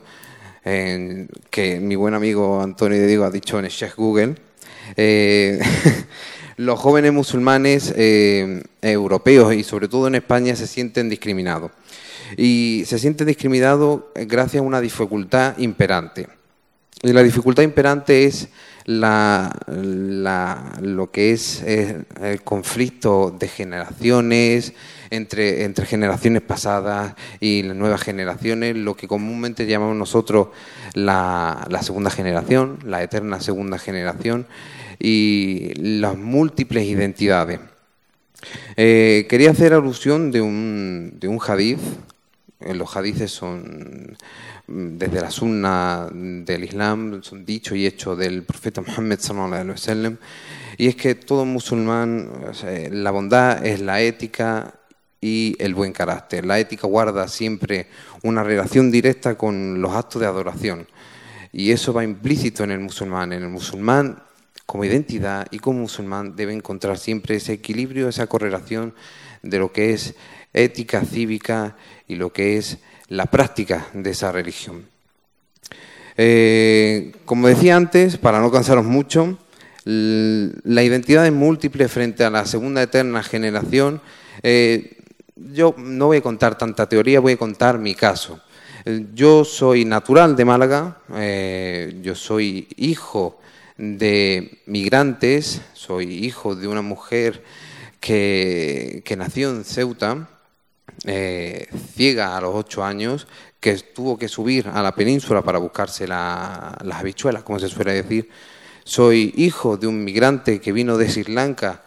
[0.63, 4.37] que mi buen amigo Antonio de Diego ha dicho en el Chef Google,
[4.97, 5.61] eh,
[6.57, 11.71] los jóvenes musulmanes eh, europeos y sobre todo en España se sienten discriminados.
[12.37, 16.29] Y se sienten discriminados gracias a una dificultad imperante.
[17.03, 18.49] Y la dificultad imperante es
[18.85, 19.51] la,
[20.83, 24.75] lo que es el conflicto de generaciones,
[25.11, 30.49] entre, entre generaciones pasadas y las nuevas generaciones, lo que comúnmente llamamos nosotros
[30.95, 34.47] la, la segunda generación, la eterna segunda generación,
[34.99, 37.59] y las múltiples identidades.
[38.77, 41.81] Eh, quería hacer alusión de un, de un hadith.
[42.61, 44.17] Eh, los hadiths son
[44.67, 49.71] mm, desde la sunna del Islam, son dicho y hecho del profeta Muhammad sallallahu alaihi
[49.71, 50.19] wasallam.
[50.77, 52.31] Y es que todo musulmán,
[52.91, 54.75] la bondad es la ética
[55.21, 56.45] y el buen carácter.
[56.45, 57.89] La ética guarda siempre
[58.23, 60.87] una relación directa con los actos de adoración.
[61.53, 63.33] Y eso va implícito en el musulmán.
[63.33, 64.23] En el musulmán
[64.67, 68.95] como identidad y como musulmán debe encontrar siempre ese equilibrio, esa correlación
[69.43, 70.15] de lo que es
[70.53, 71.77] ética cívica
[72.11, 74.85] y lo que es la práctica de esa religión.
[76.17, 79.39] Eh, como decía antes, para no cansaros mucho,
[79.85, 84.03] la identidad es múltiple frente a la segunda eterna generación.
[84.43, 84.97] Eh,
[85.37, 88.41] yo no voy a contar tanta teoría, voy a contar mi caso.
[88.85, 90.99] Eh, yo soy natural de Málaga,
[92.03, 93.41] yo soy hijo
[93.79, 97.43] de migrantes, soy hijo de una mujer
[98.01, 100.29] que, nació en Ceuta,
[101.05, 103.27] eh, ciega a los ocho años,
[103.61, 108.29] que tuvo que subir a la península para buscarse las habichuelas, como se suele decir.
[108.85, 111.83] Soy hijo de un migrante que vino de Sri Lanka,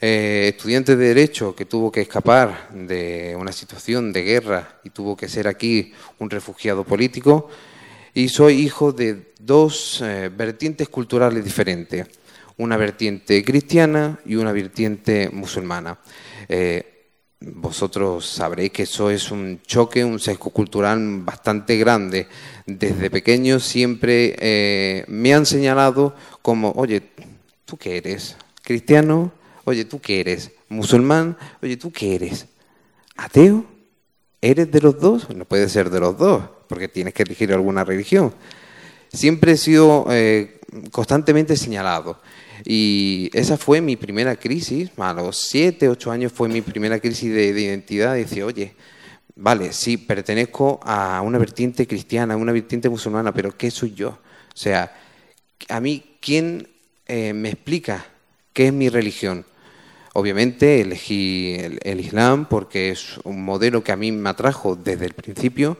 [0.00, 5.16] eh, estudiante de Derecho que tuvo que escapar de una situación de guerra y tuvo
[5.16, 7.48] que ser aquí un refugiado político
[8.12, 12.06] y soy hijo de dos eh, vertientes culturales diferentes,
[12.58, 15.98] una vertiente cristiana y una vertiente musulmana.
[17.40, 22.28] Vosotros sabréis que eso es un choque, un sesgo cultural bastante grande.
[22.66, 27.02] Desde pequeño siempre eh, me han señalado como, oye,
[27.64, 28.36] ¿tú qué eres?
[28.62, 29.32] ¿Cristiano?
[29.64, 30.52] Oye, ¿tú qué eres?
[30.68, 31.36] ¿Musulmán?
[31.62, 32.46] Oye, ¿tú qué eres?
[33.16, 33.64] ¿Ateo?
[34.40, 35.28] ¿Eres de los dos?
[35.34, 38.34] No puede ser de los dos porque tienes que elegir alguna religión.
[39.12, 42.20] Siempre he sido eh, constantemente señalado.
[42.64, 47.32] Y esa fue mi primera crisis, a los siete, ocho años fue mi primera crisis
[47.32, 48.14] de, identidad.
[48.14, 48.74] Decía, oye,
[49.36, 54.08] vale, sí, pertenezco a una vertiente cristiana, a una vertiente musulmana, pero ¿qué soy yo?
[54.08, 54.96] O sea,
[55.68, 56.68] a mí, ¿quién
[57.06, 58.06] eh, me explica
[58.52, 59.44] qué es mi religión?
[60.14, 65.12] Obviamente elegí el, Islam porque es un modelo que a mí me atrajo desde el
[65.12, 65.76] principio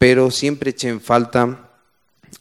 [0.00, 1.69] pero siempre eché en falta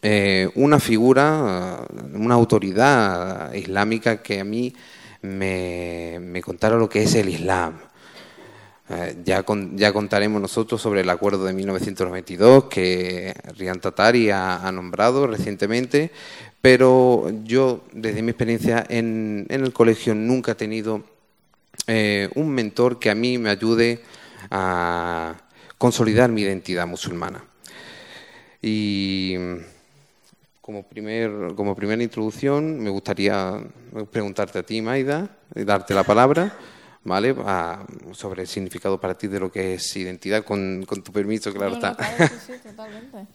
[0.01, 4.73] eh, una figura, una autoridad islámica que a mí
[5.21, 7.79] me, contara lo que es el Islam.
[8.89, 15.27] Eh, ya, ya contaremos nosotros sobre el acuerdo de 1992 que Rian Tatari ha, nombrado
[15.27, 16.11] recientemente,
[16.61, 21.03] pero yo, desde mi experiencia en, el colegio, nunca he tenido
[21.87, 24.01] eh, un mentor que a mí me ayude
[24.49, 25.35] a
[25.77, 27.43] consolidar mi identidad musulmana.
[28.61, 29.35] Y
[30.69, 33.59] como, primer, como primera introducción me gustaría
[34.11, 36.53] preguntarte a ti, Maida, y darte la palabra.
[37.03, 37.33] ¿vale?
[38.11, 41.97] sobre el significado para ti de lo que es identidad, con, tu permiso, claro está.
[42.45, 43.25] sí, totalmente.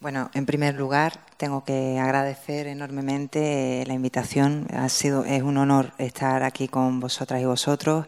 [0.00, 4.66] Bueno, en primer lugar, tengo que agradecer enormemente la invitación.
[4.70, 8.06] Ha sido, es un honor estar aquí con vosotras y vosotros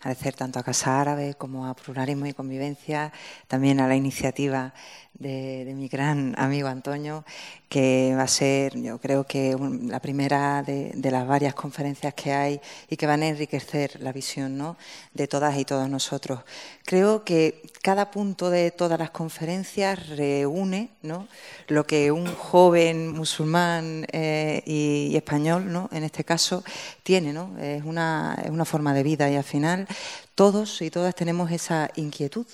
[0.00, 3.12] agradecer tanto a Casa Árabe como a Pluralismo y Convivencia,
[3.48, 4.72] también a la iniciativa
[5.18, 7.24] de, mi gran amigo Antonio,
[7.68, 12.60] que va a ser, yo creo que la primera de, las varias conferencias que hay
[12.88, 14.76] y que van a enriquecer la visión ¿no?
[15.14, 16.40] de todas y todos nosotros.
[16.84, 21.28] Creo que cada punto de todas las conferencias reúne ¿no?
[21.68, 25.88] lo que un joven musulmán eh, y, español, ¿no?
[25.92, 26.62] en este caso,
[27.02, 27.32] tiene.
[27.32, 27.58] ¿no?
[27.58, 29.86] Es, una, es una forma de vida y al final
[30.34, 32.46] todos y todas tenemos esa inquietud.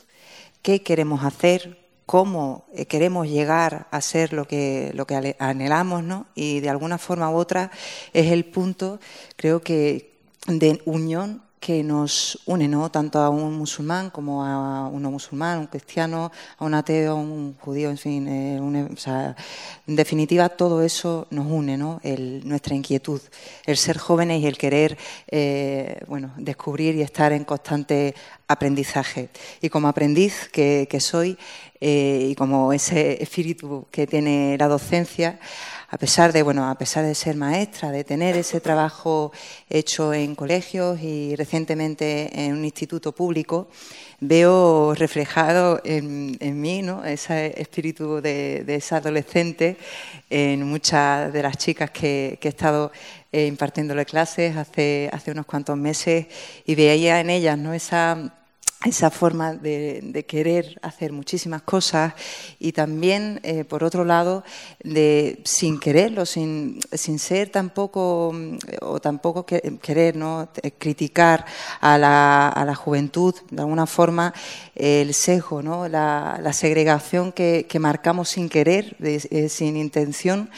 [0.62, 1.81] ¿Qué queremos hacer?
[2.12, 6.26] Cómo eh, queremos llegar a ser lo que, lo que anhelamos, ¿no?
[6.34, 7.70] Y de alguna forma u otra
[8.12, 9.00] es el punto,
[9.36, 10.12] creo que,
[10.46, 12.90] de unión que nos une, ¿no?
[12.90, 17.54] Tanto a un musulmán como a un no musulmán, un cristiano, a un ateo, un
[17.54, 18.26] judío, en fin.
[18.26, 18.56] Eh,
[19.86, 22.00] en definitiva, todo eso nos une, ¿no?
[22.42, 23.20] nuestra inquietud,
[23.64, 24.98] el ser jóvenes y el querer,
[25.30, 28.16] eh, bueno, descubrir y estar en constante
[28.48, 29.28] aprendizaje.
[29.60, 31.38] Y como aprendiz que, soy
[31.80, 35.38] eh, y como ese espíritu que tiene la docencia,
[35.92, 39.30] a pesar de bueno, a pesar de ser maestra, de tener ese trabajo
[39.68, 43.68] hecho en colegios y recientemente en un instituto público,
[44.18, 47.04] veo reflejado en, mí ¿no?
[47.04, 49.76] ese espíritu de, esa adolescente
[50.30, 52.90] en muchas de las chicas que, he estado
[53.30, 56.26] eh, impartiéndole clases hace, hace unos cuantos meses
[56.64, 57.74] y veía en ellas ¿no?
[57.74, 58.41] esa
[58.84, 62.14] esa forma de, querer hacer muchísimas cosas
[62.58, 64.44] y también, eh, por otro lado,
[64.82, 68.34] de sin quererlo, sin, sin ser tampoco,
[68.80, 70.48] o tampoco querer ¿no?
[70.78, 71.44] criticar
[71.80, 74.32] a la, a la, juventud, de alguna forma,
[74.74, 75.88] el sesgo, ¿no?
[75.88, 80.50] la, la segregación que, que, marcamos sin querer, eh, sin intención,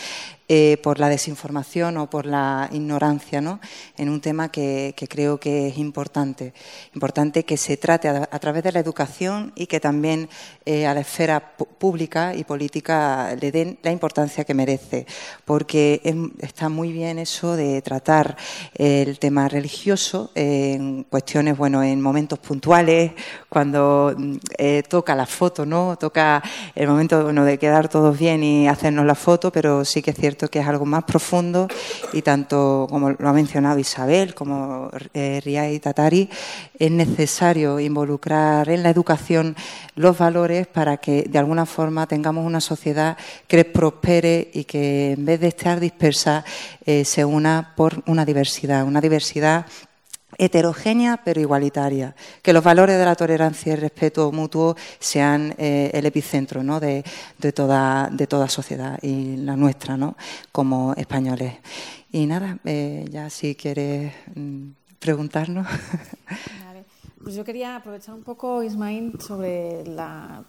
[0.47, 3.61] eh, por la desinformación o por la ignorancia ¿no?
[3.97, 6.53] en un tema que, creo que es importante.
[6.92, 10.28] Importante que se trate a, través de la educación y que también
[10.66, 15.07] eh, a la esfera pública y política le den la importancia que merece,
[15.47, 16.03] porque
[16.40, 18.36] está muy bien eso de tratar
[18.74, 23.12] el tema religioso en cuestiones, bueno, en momentos puntuales,
[23.49, 24.14] cuando
[24.59, 25.97] eh, toca la foto, ¿no?
[25.97, 26.42] Toca
[26.74, 30.16] el momento bueno, de quedar todos bien y hacernos la foto, pero sí que es
[30.18, 31.68] cierto que es algo más profundo
[32.12, 36.28] y tanto como lo ha mencionado Isabel como eh, y Tatari,
[36.78, 39.57] es necesario involucrar en la educación
[39.95, 43.16] los valores para que de alguna forma tengamos una sociedad
[43.47, 46.45] que prospere y que en vez de estar dispersa
[46.85, 49.66] eh, se una por una diversidad, una diversidad
[50.39, 55.91] heterogénea pero igualitaria, que los valores de la tolerancia y el respeto mutuo sean eh,
[55.95, 56.80] el epicentro ¿no?
[56.80, 57.05] de,
[57.55, 60.16] toda, de toda sociedad y la nuestra ¿no?
[60.53, 61.55] como españoles.
[62.12, 65.66] Y nada, eh, ya si quieres mm, preguntarnos.
[67.25, 69.83] Pues yo quería aprovechar un poco, Ismaín, sobre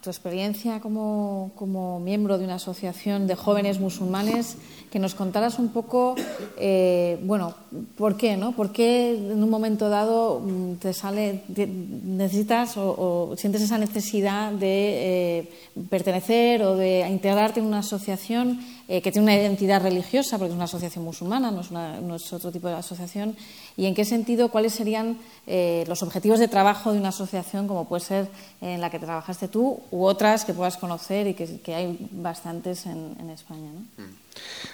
[0.02, 4.58] tu experiencia como, miembro de una asociación de jóvenes musulmanes,
[4.92, 6.16] que nos contaras un poco,
[6.58, 7.56] eh, bueno,
[7.98, 8.52] ¿por qué, no?
[8.52, 15.40] ¿Por qué en un momento dado mm, te sale, necesitas o, sientes esa necesidad de
[15.40, 15.50] eh,
[15.90, 20.56] pertenecer o de integrarte en una asociación eh, que tiene una identidad religiosa, porque es
[20.56, 23.36] una asociación musulmana, no es, otro tipo de asociación,
[23.76, 25.18] y en qué sentido, cuáles serían
[25.48, 28.28] eh, los objetivos de trabajo de una asociación como puede ser
[28.62, 33.28] en la que trabajaste tú u otras que puedas conocer y que, hay bastantes en,
[33.32, 33.72] España.
[33.98, 34.26] Mm.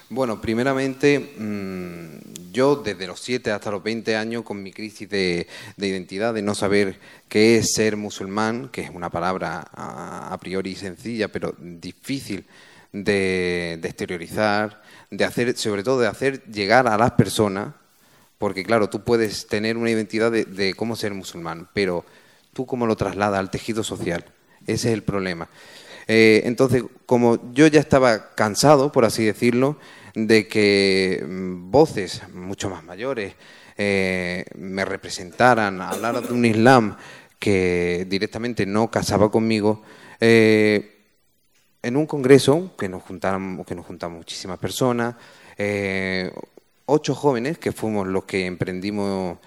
[0.10, 5.48] Bueno, primeramente, mm, yo desde los 7 hasta los 20 años, con mi crisis de,
[5.78, 7.00] identidad, de no saber
[7.30, 12.44] qué es ser musulmán, que es una palabra a priori sencilla, pero difícil
[12.92, 17.74] de, exteriorizar, de hacer, sobre todo de hacer llegar a las personas,
[18.38, 22.06] porque claro, tú puedes tener una identidad de, cómo ser musulmán, pero
[22.54, 24.26] tú cómo lo trasladas al tejido social.
[24.66, 25.50] Ese es el problema.
[26.08, 29.78] Eh, entonces, como yo ya estaba cansado, por así decirlo,
[30.16, 33.34] de que mm, voces mucho más mayores
[33.78, 36.98] eh, me representaran, hablaran de un Islam
[37.40, 39.82] que directamente no casaba conmigo,
[40.20, 41.01] eh,
[41.84, 45.16] en un congreso que nos juntamos, que nos juntamos muchísimas personas,
[45.58, 46.32] eh,
[46.86, 49.40] ocho jóvenes que fuimos los que emprendimos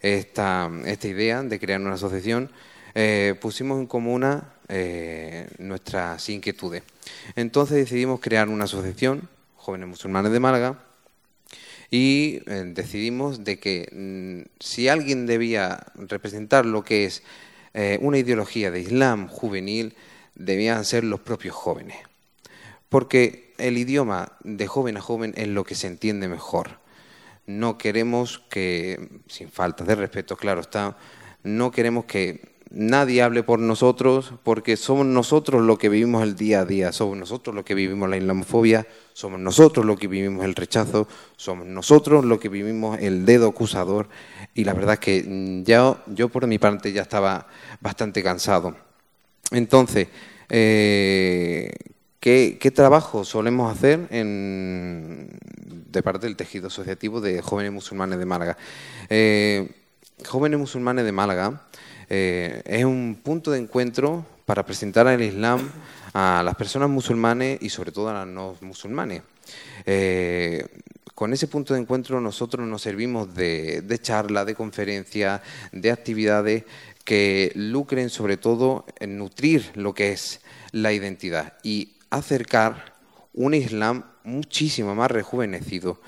[0.00, 2.50] esta, esta idea de crear una asociación,
[2.94, 4.24] eh, pusimos en común
[4.68, 6.82] eh, nuestras inquietudes.
[7.36, 10.78] Entonces decidimos crear una asociación, Jóvenes Musulmanes de Málaga,
[11.90, 12.38] y
[12.72, 17.22] decidimos de que mm, si alguien debía representar lo que es
[18.00, 19.94] una ideología de Islam juvenil,
[20.34, 21.98] debían ser los propios jóvenes.
[22.88, 26.80] Porque el idioma de joven a joven es lo que se entiende mejor.
[27.46, 30.96] No queremos que, sin falta de respeto, claro está,
[31.42, 36.60] no queremos que nadie hable por nosotros, porque somos nosotros los que vivimos el día
[36.60, 40.54] a día, somos nosotros los que vivimos la islamofobia, somos nosotros los que vivimos el
[40.54, 41.06] rechazo,
[41.36, 44.08] somos nosotros los que vivimos el dedo acusador,
[44.54, 47.46] y la verdad es que ya, yo por mi parte ya estaba
[47.80, 48.91] bastante cansado.
[49.52, 50.08] Entonces,
[50.48, 51.70] eh,
[52.20, 58.56] ¿qué, trabajo solemos hacer de parte del tejido asociativo de jóvenes musulmanes de Málaga?
[59.08, 59.70] Eh,
[60.26, 61.62] jóvenes musulmanes de Málaga
[62.08, 65.70] eh, es un punto de encuentro para presentar el Islam
[66.14, 69.22] a las personas musulmanes y sobre todo a las no musulmanes.
[71.14, 76.64] con ese punto de encuentro nosotros nos servimos de, de charla, de conferencia, de actividades
[77.04, 80.40] que lucren sobre todo en nutrir lo que es
[80.72, 82.94] la identidad y acercar
[83.32, 86.00] un Islam muchísimo más rejuvenecido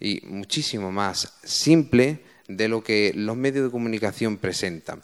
[0.00, 5.02] y muchísimo más simple de lo que los medios de comunicación presentan.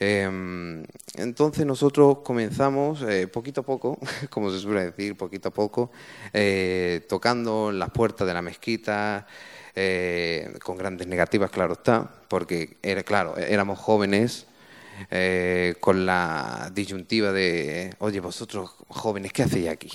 [0.00, 0.84] Em,
[1.16, 3.98] entonces nosotros comenzamos eh, poquito a poco,
[4.30, 5.90] como se suele decir, poquito a poco,
[6.32, 9.26] eh, tocando las puertas de la mezquita,
[9.74, 14.47] eh, con grandes negativas, claro está, porque era claro, éramos jóvenes
[15.80, 19.90] con la disyuntiva de, oye, vosotros jóvenes, ¿qué hacéis aquí?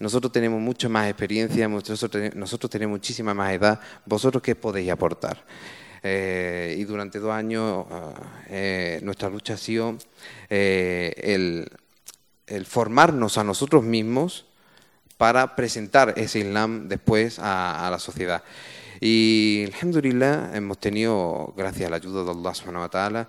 [0.00, 5.44] Nosotros tenemos mucha más experiencia, nosotros, tenemos muchísima más edad, vosotros qué podéis aportar.
[6.02, 7.84] Eh, y durante dos años
[8.48, 9.98] eh, nuestra lucha ha sido
[10.48, 11.68] eh,
[12.46, 14.46] el, formarnos a nosotros mismos
[15.18, 18.42] para presentar ese Islam después a, la sociedad.
[19.02, 23.28] Y, alhamdulillah, hemos tenido, gracias a la ayuda de Allah subhanahu wa ta'ala,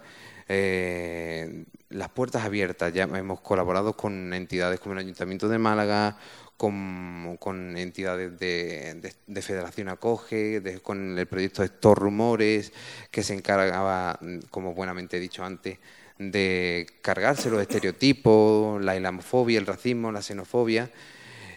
[1.90, 2.94] las puertas abiertas.
[2.94, 6.18] Ya hemos colaborado con entidades como el Ayuntamiento de Málaga,
[6.58, 12.72] con, entidades de, Federación Acoge, con el proyecto estos rumores,
[13.10, 14.20] que se encargaba,
[14.52, 15.80] como buenamente he dicho antes,
[16.20, 20.92] de cargarse los estereotipos, la islamofobia, el racismo, la xenofobia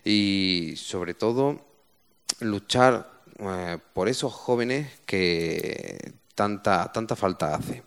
[0.04, 1.66] y sobre todo
[2.40, 7.82] luchar eh, por esos jóvenes que tanta, tanta falta hace.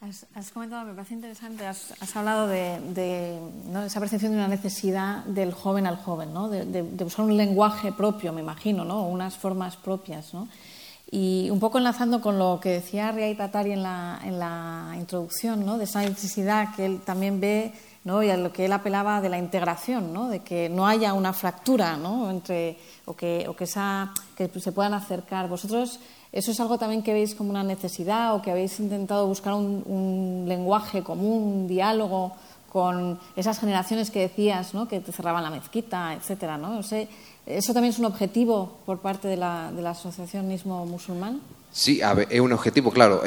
[0.00, 3.38] Has, comentado, me parece interesante, has, hablado de,
[3.86, 6.50] esa percepción de una necesidad del joven al joven, ¿no?
[6.50, 9.06] de, usar un lenguaje propio, me imagino, ¿no?
[9.08, 10.34] unas formas propias.
[10.34, 10.48] ¿no?
[11.10, 15.64] Y un poco enlazando con lo que decía Riay Tatari en la, en la introducción,
[15.64, 15.78] ¿no?
[15.78, 17.72] de esa necesidad que él también ve
[18.06, 18.22] ¿no?
[18.22, 20.28] y a lo que él apelaba de la integración, ¿no?
[20.28, 22.30] de que no haya una fractura ¿no?
[22.30, 25.48] entre, o, que, o que, esa, que se puedan acercar.
[25.48, 26.00] Vosotros
[26.36, 30.44] ¿Eso es algo también que veis como una necesidad o que habéis intentado buscar un,
[30.46, 32.36] lenguaje común, un diálogo
[32.68, 34.86] con esas generaciones que decías, ¿no?
[34.86, 36.58] que te cerraban la mezquita, etcétera?
[36.58, 36.78] ¿no?
[36.80, 41.40] ¿Eso también es un objetivo por parte de la, del asociacionismo musulmán?
[41.72, 42.00] Sí,
[42.30, 43.22] es un objetivo, claro.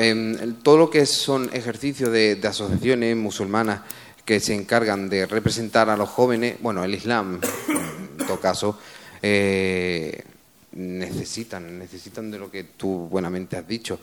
[0.64, 3.82] todo lo que son ejercicios de, asociaciones musulmanas
[4.30, 7.42] que se encargan de representar a los jóvenes, bueno, el Islam,
[8.20, 8.78] en todo caso,
[9.24, 10.24] eh,
[10.74, 14.00] necesitan, necesitan de lo que tú buenamente has dicho.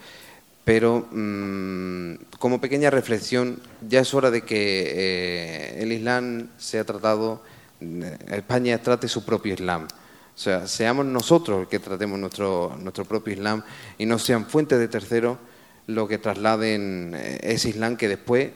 [0.65, 4.57] Pero mm, como pequeña reflexión, ya es hora de que
[4.97, 7.45] eh, el Islam sea tratado,
[7.81, 9.85] eh, España trate su propio Islam.
[9.85, 13.63] O sea, seamos nosotros los que tratemos nuestro, nuestro propio Islam
[13.97, 15.39] y no sean fuentes de terceros
[15.87, 18.51] lo que trasladen ese Islam que después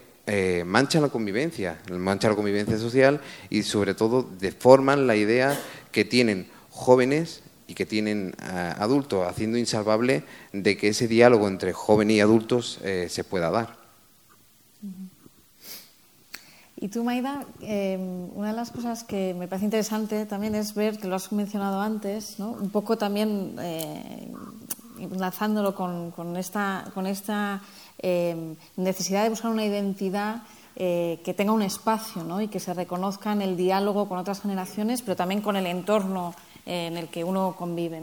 [0.65, 5.59] mancha la convivencia, mancha la convivencia social y sobre todo deforman la idea
[5.93, 11.73] que tienen jóvenes y que tienen eh, adultos, haciendo insalvable de que ese diálogo entre
[11.73, 13.77] jóvenes y adultos eh, se pueda dar.
[16.77, 20.99] Y tú, Maida, em, una de las cosas que me parece interesante también es ver,
[20.99, 22.51] que lo has mencionado antes, ¿no?
[22.51, 23.55] un poco también
[25.01, 27.63] eh, enlazándolo con, con, esta, con esta
[27.99, 30.43] em, necesidad de buscar una identidad
[30.73, 35.15] que tenga un espacio y que se reconozca en el diálogo con otras generaciones, pero
[35.15, 36.33] también con el entorno
[36.65, 38.01] en el que uno convive.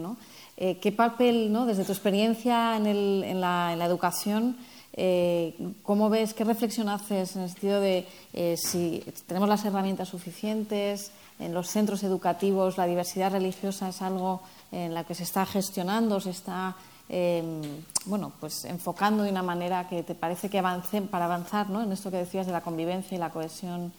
[0.57, 4.57] Eh, ¿Qué papel, desde tu experiencia en, la, educación,
[4.93, 10.09] eh, cómo ves, qué reflexión haces en el sentido de eh, si tenemos las herramientas
[10.09, 15.45] suficientes, en los centros educativos la diversidad religiosa es algo en la que se está
[15.45, 16.75] gestionando, se está
[17.09, 17.61] em,
[18.05, 21.83] bueno, pues enfocando de una manera que te parece que avance para avanzar ¿no?
[21.83, 23.93] en esto que decías de la convivencia y la cohesión?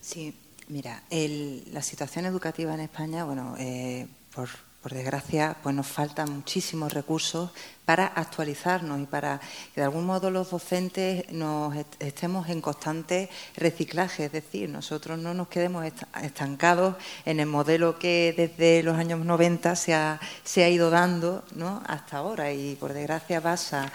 [0.00, 0.34] Sí,
[0.68, 4.48] Mira, la situación educativa en España, bueno, eh, por,
[4.82, 7.50] por, desgracia, pues nos faltan muchísimos recursos
[7.84, 9.40] para actualizarnos y para
[9.74, 15.34] que de algún modo los docentes nos estemos en constante reciclaje, es decir, nosotros no
[15.34, 15.84] nos quedemos
[16.22, 21.42] estancados en el modelo que desde los años 90 se ha, se ha ido dando
[21.56, 21.82] ¿no?
[21.86, 23.90] hasta ahora y por desgracia vas a,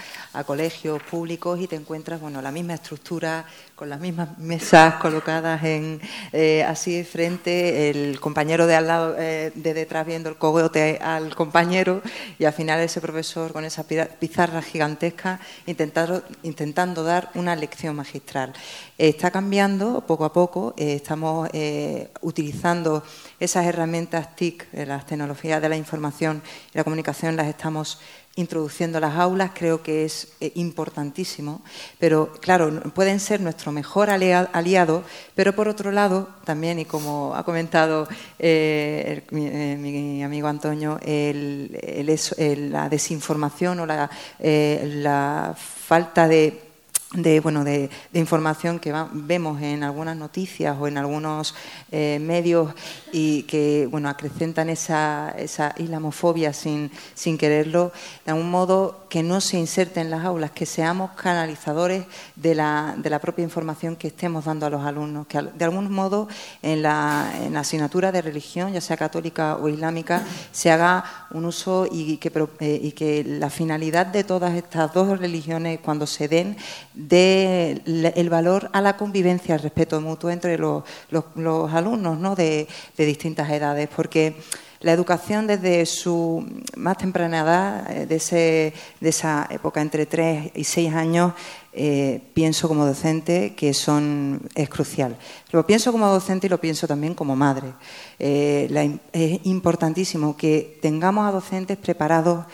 [0.45, 5.99] colegios públicos y te encuentras bueno, la misma estructura, con las mismas mesas colocadas en,
[6.31, 11.35] eh, así frente, el compañero de al lado, eh, de detrás viendo el cogote al
[11.35, 12.01] compañero
[12.39, 18.53] y al final ese profesor con esa pizarra gigantesca intentando dar una lección magistral.
[18.97, 23.03] está cambiando poco a poco, eh, estamos eh, utilizando
[23.39, 26.41] esas herramientas TIC, las tecnologías de la información
[26.73, 27.99] y la comunicación, las estamos
[28.37, 31.61] introduciendo las aulas, creo que es eh, importantísimo,
[31.99, 35.03] pero claro, pueden ser nuestro mejor aliado,
[35.35, 38.07] pero por otro lado, también, y como ha comentado
[38.39, 46.66] eh, eh, mi, amigo Antonio, la desinformación o la falta de
[47.13, 51.55] de, bueno, de, información que vemos en algunas noticias o en algunos
[51.89, 52.73] eh, medios
[53.13, 57.93] y que bueno, acrecentan esa, esa islamofobia sin, sin quererlo,
[58.25, 62.05] de algún modo que no se inserte en las aulas, que seamos canalizadores
[62.35, 65.89] de la, de la propia información que estemos dando a los alumnos, que de algún
[65.89, 66.27] modo
[66.61, 71.45] en la, en la asignatura de religión, ya sea católica o islámica, se haga un
[71.45, 76.27] uso y que, eh, y que la finalidad de todas estas dos religiones, cuando se
[76.27, 76.57] den,
[76.97, 77.81] de
[78.15, 82.35] el valor a la convivencia, al respeto mutuo entre los, los, alumnos ¿no?
[82.35, 82.67] de,
[82.97, 84.35] de, distintas edades, porque
[84.79, 86.45] la educación desde su
[86.75, 91.33] más temprana edad, eh, de, ese, de esa época entre 3 y 6 años,
[91.73, 95.17] eh, pienso como docente que son, es crucial.
[95.51, 97.73] Lo pienso como docente y lo pienso también como madre.
[98.19, 102.45] Eh, es importantísimo que tengamos a docentes preparados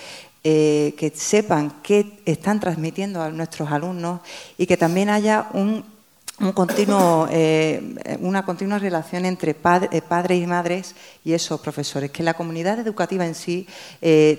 [0.46, 4.20] eh, que sepan qué están transmitiendo a nuestros alumnos
[4.58, 5.86] y que también haya un,
[6.54, 12.34] continuo, eh, una continua relación entre eh, padres y madres y esos profesores, que la
[12.34, 13.68] comunidad educativa en sí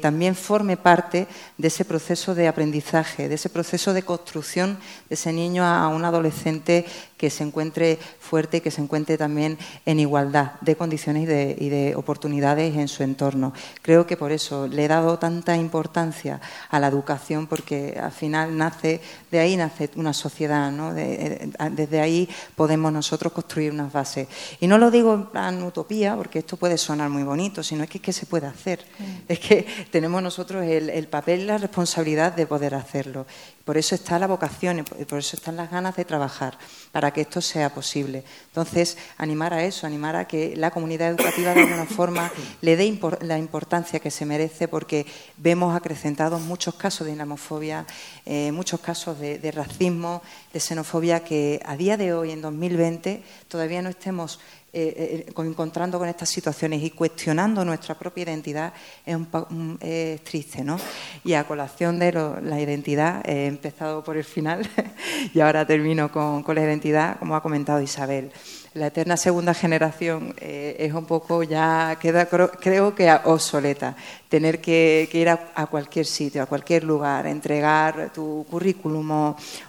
[0.02, 1.26] también forme parte
[1.56, 4.76] de ese proceso de aprendizaje, de ese proceso de construcción
[5.08, 6.84] de ese niño a un adolescente
[7.24, 9.56] que se encuentre fuerte y que se encuentre también
[9.86, 13.54] en igualdad de condiciones y de, oportunidades en su entorno.
[13.80, 18.58] Creo que por eso le he dado tanta importancia a la educación, porque al final
[18.58, 19.00] nace,
[19.30, 20.92] de ahí nace una sociedad, ¿no?
[20.92, 24.28] desde ahí podemos nosotros construir unas bases.
[24.60, 27.88] Y no lo digo en plan utopía, porque esto puede sonar muy bonito, sino es
[27.88, 28.84] que, es que se puede hacer.
[29.26, 33.24] Es que tenemos nosotros el, el papel y la responsabilidad de poder hacerlo.
[33.64, 36.58] Por eso está la vocación y por eso están las ganas de trabajar
[36.92, 38.22] para que esto sea posible.
[38.48, 42.98] Entonces, animar a eso, animar a que la comunidad educativa de alguna forma le dé
[43.22, 45.06] la importancia que se merece porque
[45.38, 47.86] vemos acrecentados muchos casos de islamofobia,
[48.26, 53.80] eh, muchos casos de racismo, de xenofobia que a día de hoy, en 2020, todavía
[53.80, 54.40] no estemos
[54.74, 58.72] eh, eh, encontrando con estas situaciones y cuestionando nuestra propia identidad
[59.06, 59.78] es, un,
[60.24, 60.78] triste, ¿no?
[61.24, 64.68] Y a colación de la identidad, he empezado por el final
[65.34, 68.32] y ahora termino con, con la identidad, como ha comentado Isabel
[68.74, 73.96] la eterna segunda generación eh, es un poco ya, queda creo que obsoleta.
[74.34, 79.08] Tener que, ir a, cualquier sitio, a cualquier lugar, entregar tu currículum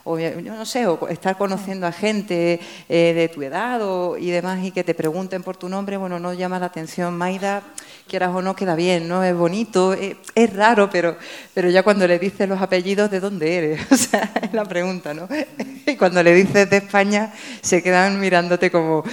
[0.03, 2.59] o, yo no sé, o estar conociendo a gente
[2.89, 3.79] eh, de tu edad
[4.17, 7.15] y demás y que te pregunten por tu nombre, bueno, no llama la atención.
[7.15, 7.61] Maida,
[8.07, 9.23] quieras o no, queda bien, ¿no?
[9.23, 11.15] Es bonito, eh, es, raro, pero,
[11.53, 13.81] pero ya cuando le dices los apellidos, ¿de dónde eres?
[13.91, 15.27] O sea, es la pregunta, ¿no?
[15.85, 19.03] Y cuando le dices de España, se quedan mirándote como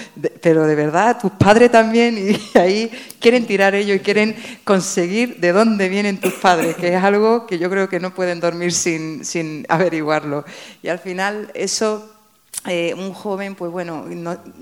[0.43, 2.91] pero de verdad, tus padres también, y ahí
[3.21, 7.59] quieren tirar ellos y quieren conseguir de dónde vienen tus padres, que es algo que
[7.59, 10.45] yo creo que no pueden dormir sin, sin averiguarlo.
[10.85, 12.12] Y al final eso
[12.65, 14.05] eh, un joven, pues bueno,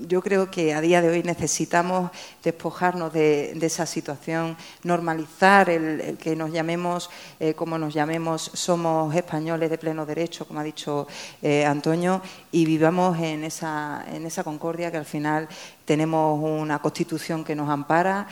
[0.07, 2.09] yo creo que a día de hoy necesitamos
[2.43, 9.69] despojarnos de, esa situación, normalizar el, que nos llamemos eh, como nos llamemos, somos españoles
[9.69, 11.07] de pleno derecho, como ha dicho
[11.43, 15.47] eh, Antonio, y vivamos en esa, en esa concordia que al final
[15.85, 18.27] tenemos una constitución que nos ampara,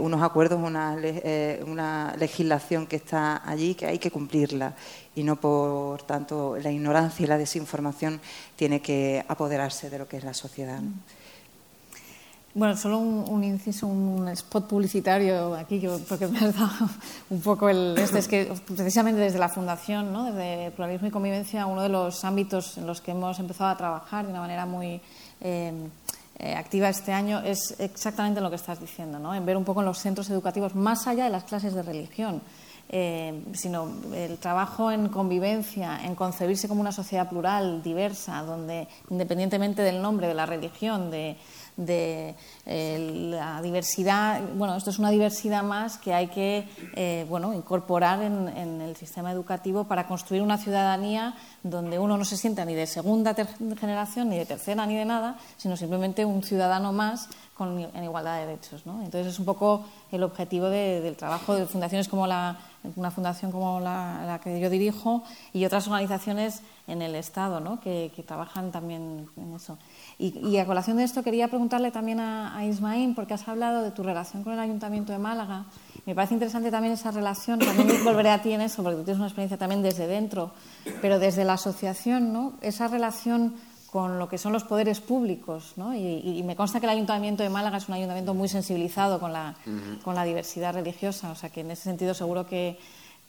[0.00, 0.96] unos acuerdos, una,
[1.66, 4.74] una legislación que está allí, que hay que cumplirla
[5.16, 8.20] y no por tanto la ignorancia y la desinformación
[8.54, 10.80] tiene que apoderarse de lo que es la sociedad.
[12.54, 16.88] Bueno, solo un, inciso, un spot publicitario aquí, yo, porque me ha dado
[17.28, 17.94] un poco el...
[17.98, 20.24] Este, es que precisamente desde la Fundación, ¿no?
[20.24, 24.24] desde Pluralismo y Convivencia, uno de los ámbitos en los que hemos empezado a trabajar
[24.24, 25.02] de una manera muy
[25.42, 25.72] eh,
[26.38, 29.34] eh, activa este año es exactamente lo que estás diciendo, ¿no?
[29.34, 32.40] en ver un poco en los centros educativos, más allá de las clases de religión,
[32.88, 39.82] eh, sino el trabajo en convivencia, en concebirse como una sociedad plural, diversa, donde independientemente
[39.82, 41.36] del nombre, de la religión, de,
[41.78, 48.22] eh, la diversidad, bueno, esto es una diversidad más que hay que eh, bueno, incorporar
[48.22, 51.34] en, el sistema educativo para construir una ciudadanía
[51.64, 53.34] donde uno no se sienta ni de segunda
[53.78, 58.38] generación, ni de tercera, ni de nada, sino simplemente un ciudadano más con, en igualdad
[58.38, 58.86] de derechos.
[58.86, 59.02] ¿no?
[59.02, 62.58] Entonces es un poco el objetivo del trabajo de fundaciones como la,
[62.94, 67.80] una fundación como la, que yo dirijo y otras organizaciones en el Estado ¿no?
[67.80, 69.78] que, trabajan también en eso.
[70.18, 73.90] Y, a colación de esto quería preguntarle también a, a, Ismaín, porque has hablado de
[73.90, 75.64] tu relación con el Ayuntamiento de Málaga.
[76.06, 79.18] Me parece interesante también esa relación, también volveré a ti en eso, porque tú tienes
[79.18, 80.52] una experiencia también desde dentro,
[81.02, 82.52] pero desde la asociación, ¿no?
[82.60, 83.54] esa relación
[83.90, 85.72] con lo que son los poderes públicos.
[85.76, 85.94] ¿no?
[85.94, 89.54] Y, me consta que el Ayuntamiento de Málaga es un ayuntamiento muy sensibilizado con la,
[90.02, 92.78] con la diversidad religiosa, o sea que en ese sentido seguro que,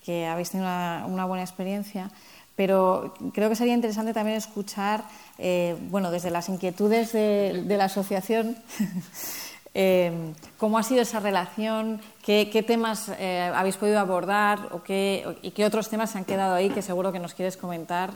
[0.03, 2.10] que habéis tenido una, buena experiencia.
[2.55, 5.03] pero creo que sería interesante también escuchar,
[5.38, 8.58] eh, bueno, desde las inquietudes de, la asociación,
[9.80, 15.51] eh, cómo ha sido esa relación, qué, temas eh, habéis podido abordar o qué, y
[15.51, 18.11] qué otros temas se han quedado ahí que seguro que nos quieres comentar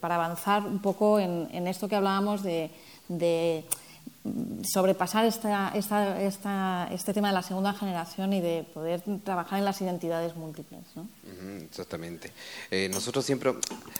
[0.00, 2.70] para avanzar un poco en, esto que hablábamos de
[4.62, 5.72] sobrepasar esta,
[6.92, 10.80] este tema de la segunda generación y de poder trabajar en las identidades múltiples.
[10.94, 11.08] ¿no?
[11.64, 12.30] Exactamente.
[12.70, 13.52] Eh, nosotros siempre,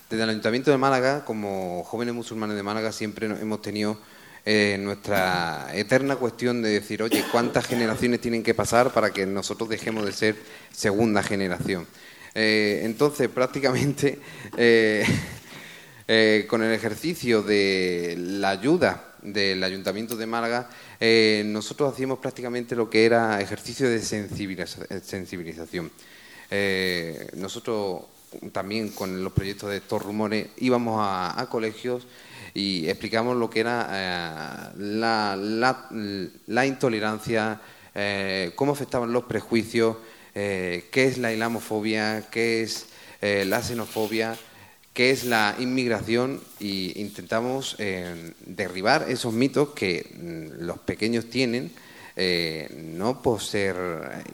[0.08, 3.98] desde el Ayuntamiento de Málaga, como jóvenes musulmanes de Málaga, siempre hemos tenido
[4.44, 9.68] eh, nuestra eterna cuestión de decir, oye, ¿cuántas generaciones tienen que pasar para que nosotros
[9.68, 10.36] dejemos de ser
[10.72, 11.86] segunda generación?
[12.34, 14.18] Eh, entonces, prácticamente,
[16.48, 20.68] con el ejercicio de la ayuda del Ayuntamiento de Málaga,
[21.00, 25.90] eh, nosotros hacíamos prácticamente lo que era ejercicio de sensibilización.
[26.50, 28.02] Eh, nosotros
[28.52, 32.06] también con los proyectos de estos rumores íbamos a, colegios
[32.54, 34.74] y explicamos lo que era eh,
[36.46, 37.60] la, intolerancia,
[38.54, 39.96] cómo afectaban los prejuicios,
[40.34, 42.86] qué es la islamofobia, qué es
[43.20, 44.36] la xenofobia
[44.92, 51.70] qué es la inmigración y intentamos eh, derribar esos mitos que mm, los pequeños tienen,
[52.14, 53.76] eh, no por ser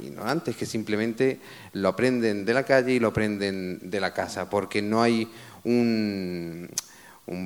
[0.03, 1.39] ignorantes, que simplemente
[1.75, 5.29] lo aprenden de la calle y lo aprenden de la casa, porque no hay
[5.63, 6.69] un,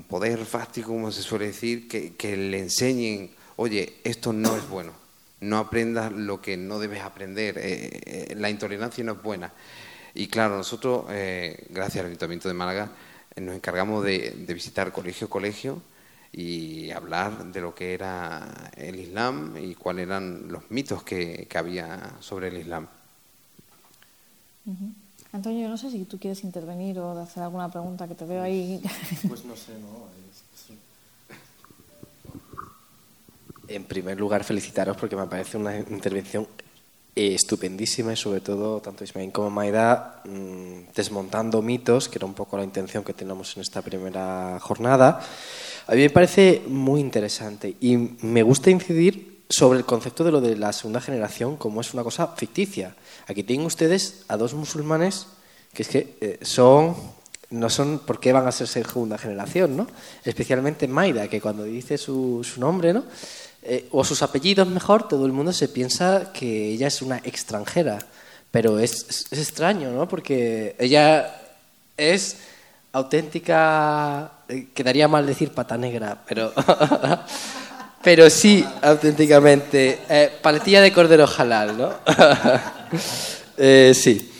[0.08, 4.92] poder fáctico, como se suele decir, que, le enseñen, oye, esto no es bueno,
[5.40, 9.52] no aprendas lo que no debes aprender, eh, la intolerancia no es buena.
[10.14, 12.90] Y claro, nosotros, eh, gracias al Ayuntamiento de Málaga,
[13.36, 15.82] nos encargamos de, visitar colegio colegio
[16.32, 22.16] y hablar de lo que era el Islam y cuáles eran los mitos que, había
[22.20, 22.88] sobre el Islam.
[25.32, 28.82] Antonio, no sé si tú quieres intervenir o hacer alguna pregunta que te veo ahí.
[29.28, 30.12] Pues no sé, no.
[33.68, 36.46] En primer lugar, felicitaros porque me parece una intervención
[37.16, 42.34] eh, estupendísima y sobre todo tanto Ismael como Maida mm, desmontando mitos, que era un
[42.34, 45.20] poco la intención que tenemos en esta primera jornada.
[45.86, 50.40] A mí me parece muy interesante y me gusta incidir sobre el concepto de lo
[50.40, 52.94] de la segunda generación como es una cosa ficticia.
[53.26, 55.26] Aquí tienen ustedes a dos musulmanes
[55.72, 56.96] que es que eh, son
[57.50, 59.86] no son por qué van a ser segunda generación, ¿no?
[60.24, 63.04] Especialmente Maida, que cuando dice su, su nombre, ¿no?
[63.62, 67.98] Eh, o sus apellidos mejor, todo el mundo se piensa que ella es una extranjera.
[68.50, 70.08] Pero es, extraño, ¿no?
[70.08, 71.40] Porque ella
[71.96, 72.38] es
[72.92, 76.52] auténtica, eh, quedaría mal decir pata negra, pero,
[78.02, 81.92] pero sí, auténticamente, eh, paletilla de cordero halal, ¿no?
[83.94, 84.30] sí.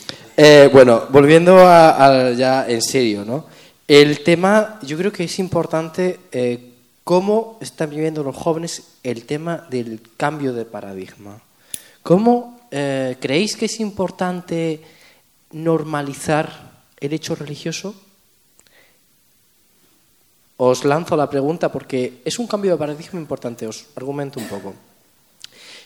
[0.73, 3.47] bueno, volviendo a, ya en serio, ¿no?
[3.87, 6.19] El tema, yo creo que es importante
[7.05, 11.43] ¿Cómo están viviendo los jóvenes el tema del cambio de paradigma?
[12.03, 14.81] ¿Cómo eh, creéis que es importante
[15.51, 17.97] normalizar el hecho religioso?
[20.63, 24.71] Os lanzo la pregunta porque es un cambio de paradigma importante, os argumento un poco.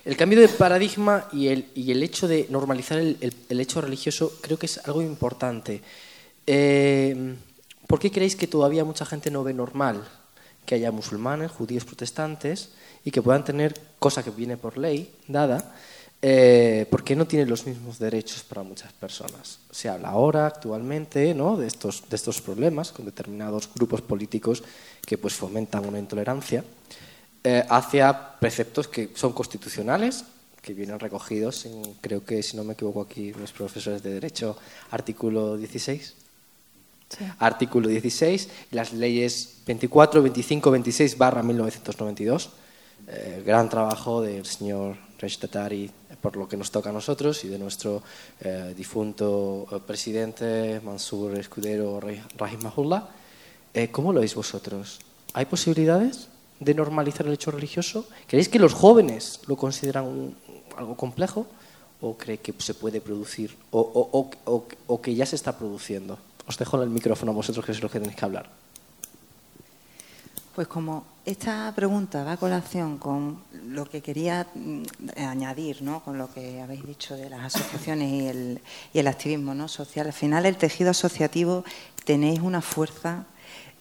[0.04, 3.16] El cambio de paradigma y el, y el hecho de normalizar el,
[3.48, 5.80] hecho religioso creo que es algo importante.
[6.44, 7.36] Eh,
[7.88, 10.04] ¿Por qué creéis que todavía mucha gente no ve normal
[10.66, 12.68] que haya musulmanes, judíos, protestantes
[13.02, 15.72] y que puedan tener, cosa que viene por ley dada,
[16.22, 19.58] eh, porque no tienen los mismos derechos para muchas personas.
[19.70, 21.56] Se habla ahora, actualmente, ¿no?
[21.56, 24.62] de, estos, de estos problemas con determinados grupos políticos
[25.04, 26.64] que pues, fomentan una intolerancia
[27.44, 30.24] eh, hacia preceptos que son constitucionales,
[30.62, 34.56] que vienen recogidos en, creo que, si no me equivoco aquí, mis profesores de Derecho,
[34.90, 36.26] artículo 16
[37.38, 42.50] Artículo 16, las leyes 24, 25, 26 barra 1992.
[43.06, 45.38] Eh, gran trabajo del señor Resh
[46.26, 48.02] por lo que nos toca a nosotros y de nuestro
[48.40, 52.00] eh, difunto eh, presidente Mansur Escudero
[52.36, 53.06] Rahimahullah.
[53.72, 54.98] Eh, ¿Cómo lo veis vosotros?
[55.34, 56.26] ¿Hay posibilidades
[56.58, 58.08] de normalizar el hecho religioso?
[58.26, 60.34] ¿Creéis que los jóvenes lo consideran
[60.76, 61.46] algo complejo
[62.00, 66.18] o cree que se puede producir o que ya se está produciendo?
[66.48, 68.50] Os dejo el micrófono a vosotros, que es lo que tenéis que hablar.
[70.56, 74.84] Pues como esta pregunta va a colación con lo que quería mm,
[75.18, 76.02] añadir, ¿no?
[76.02, 78.60] con lo que habéis dicho de las asociaciones y el,
[78.94, 79.68] el activismo ¿no?
[79.68, 81.62] social, al final el tejido asociativo
[82.06, 83.26] tenéis una fuerza,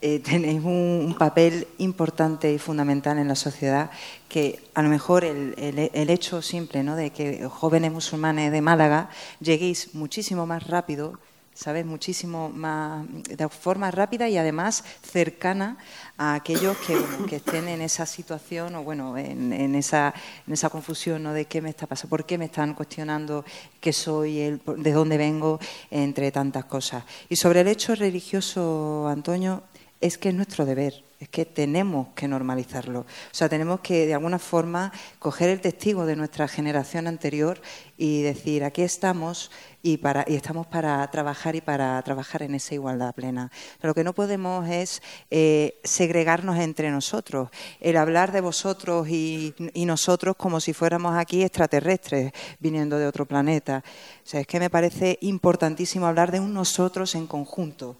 [0.01, 3.89] eh, tenéis un, papel importante y fundamental en la sociedad
[4.27, 6.97] que a lo mejor el, el hecho simple ¿no?
[6.97, 9.09] de que jóvenes musulmanes de Málaga
[9.39, 11.13] lleguéis muchísimo más rápido
[11.55, 11.85] ¿sabes?
[11.85, 15.77] Muchísimo más, de forma rápida y además cercana
[16.17, 16.97] a aquellos que,
[17.27, 20.13] que estén en esa situación o, bueno, en, en, esa,
[20.45, 21.33] en esa confusión, ¿no?
[21.33, 23.45] De qué me está pasando, por qué me están cuestionando
[23.79, 27.05] qué soy, el, de dónde vengo, entre tantas cosas.
[27.29, 29.63] Y sobre el hecho religioso, Antonio,
[30.01, 33.01] es que es nuestro deber es que tenemos que normalizarlo.
[33.01, 37.61] O sea, tenemos que, de alguna forma, coger el testigo de nuestra generación anterior
[37.97, 39.49] y decir, aquí estamos
[39.81, 43.49] y, para, y estamos para trabajar y para trabajar en esa igualdad plena.
[43.81, 49.85] Lo que no podemos es eh, segregarnos entre nosotros, el hablar de vosotros y, y
[49.85, 53.83] nosotros como si fuéramos aquí extraterrestres viniendo de otro planeta.
[54.23, 57.95] O sea, es que me parece importantísimo hablar de un nosotros en conjunto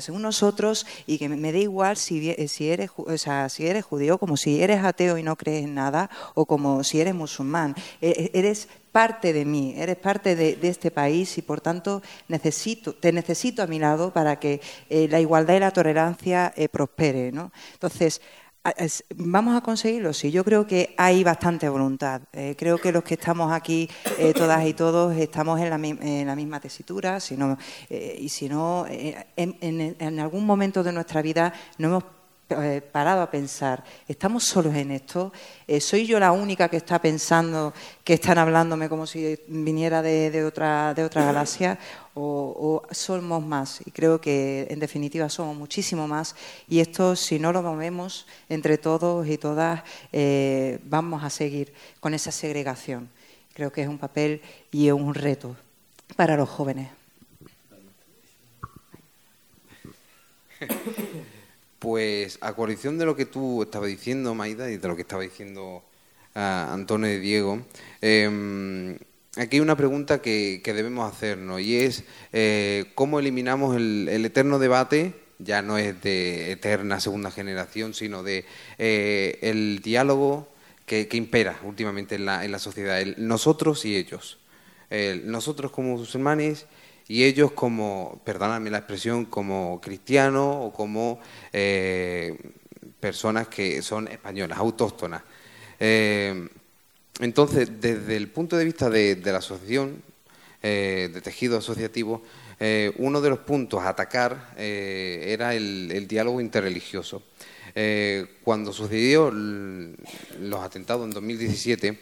[0.00, 4.18] según nosotros, y que me da igual si, si, eres, o sea, si eres judío,
[4.18, 7.74] como si eres ateo y no crees en nada, o como si eres musulmán.
[8.00, 12.94] E, e, eres parte de mí, eres parte de, este país y por tanto necesito,
[12.94, 17.30] te necesito a mi lado para que eh, la igualdad y la tolerancia eh, prospere.
[17.30, 17.52] ¿no?
[17.74, 18.22] Entonces,
[19.16, 20.12] ¿Vamos a conseguirlo?
[20.12, 22.22] Sí, yo creo que hay bastante voluntad.
[22.32, 23.88] Eh, creo que los que estamos aquí,
[24.18, 25.70] eh, todas y todos, estamos en
[26.26, 27.18] la, misma tesitura,
[27.90, 32.04] eh, y si no, en, algún momento de nuestra vida no hemos
[32.92, 35.32] parado a pensar, ¿estamos solos en esto?
[35.80, 37.74] ¿Soy yo la única que está pensando
[38.04, 41.78] que están hablándome como si viniera de, otra, de otra galaxia?
[42.18, 43.80] o, somos más.
[43.86, 46.34] Y creo que, en definitiva, somos muchísimo más.
[46.68, 49.82] Y esto, si no lo movemos entre todos y todas,
[50.12, 53.10] eh, vamos a seguir con esa segregación.
[53.52, 54.40] Creo que es un papel
[54.70, 55.56] y un reto
[56.16, 56.90] para los jóvenes.
[61.78, 65.22] Pues a coalición de lo que tú estabas diciendo, Maida, y de lo que estaba
[65.22, 65.84] diciendo
[66.34, 67.66] ah, Antonio y Diego,
[68.00, 68.98] eh,
[69.36, 75.14] aquí hay una pregunta que, debemos hacernos y es eh, cómo eliminamos el, eterno debate,
[75.38, 78.46] ya no es de eterna segunda generación, sino de
[78.78, 80.48] eh, el diálogo
[80.86, 84.38] que, impera últimamente en la, en la sociedad, el nosotros y ellos.
[85.24, 86.66] nosotros como musulmanes
[87.08, 91.20] y ellos como, perdóname la expresión, como cristianos o como
[91.52, 92.36] eh,
[93.00, 95.22] personas que son españolas, autóctonas.
[97.20, 100.02] Entonces, desde el punto de vista de, la asociación,
[100.62, 102.22] eh, de tejido asociativo,
[102.60, 107.22] eh, uno de los puntos a atacar eh, era el, diálogo interreligioso.
[108.42, 111.98] cuando sucedió los atentados en 2017,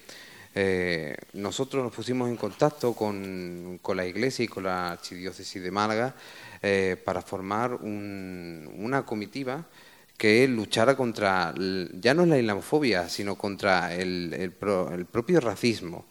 [1.33, 6.15] nosotros nos pusimos en contacto con, la Iglesia y con la Archidiócesis de Málaga
[7.05, 9.67] para formar una comitiva
[10.17, 11.55] que luchara contra,
[12.01, 14.53] ya no es la islamofobia, sino contra el,
[15.11, 16.07] propio racismo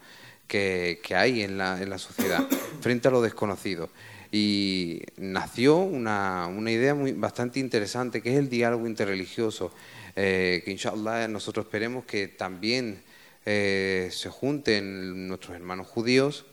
[0.48, 2.46] que, hay en la, en la, sociedad
[2.82, 3.90] frente a lo desconocido.
[4.32, 9.72] Y nació una, idea muy, bastante interesante, que es el diálogo interreligioso,
[10.16, 13.02] eh, que inshallah nosotros esperemos que también
[13.46, 16.46] eh, se junten nuestros hermanos judíos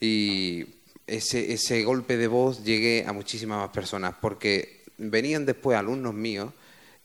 [0.00, 0.66] y
[1.06, 6.52] ese, ese golpe de voz llegue a muchísimas más personas, porque venían después alumnos míos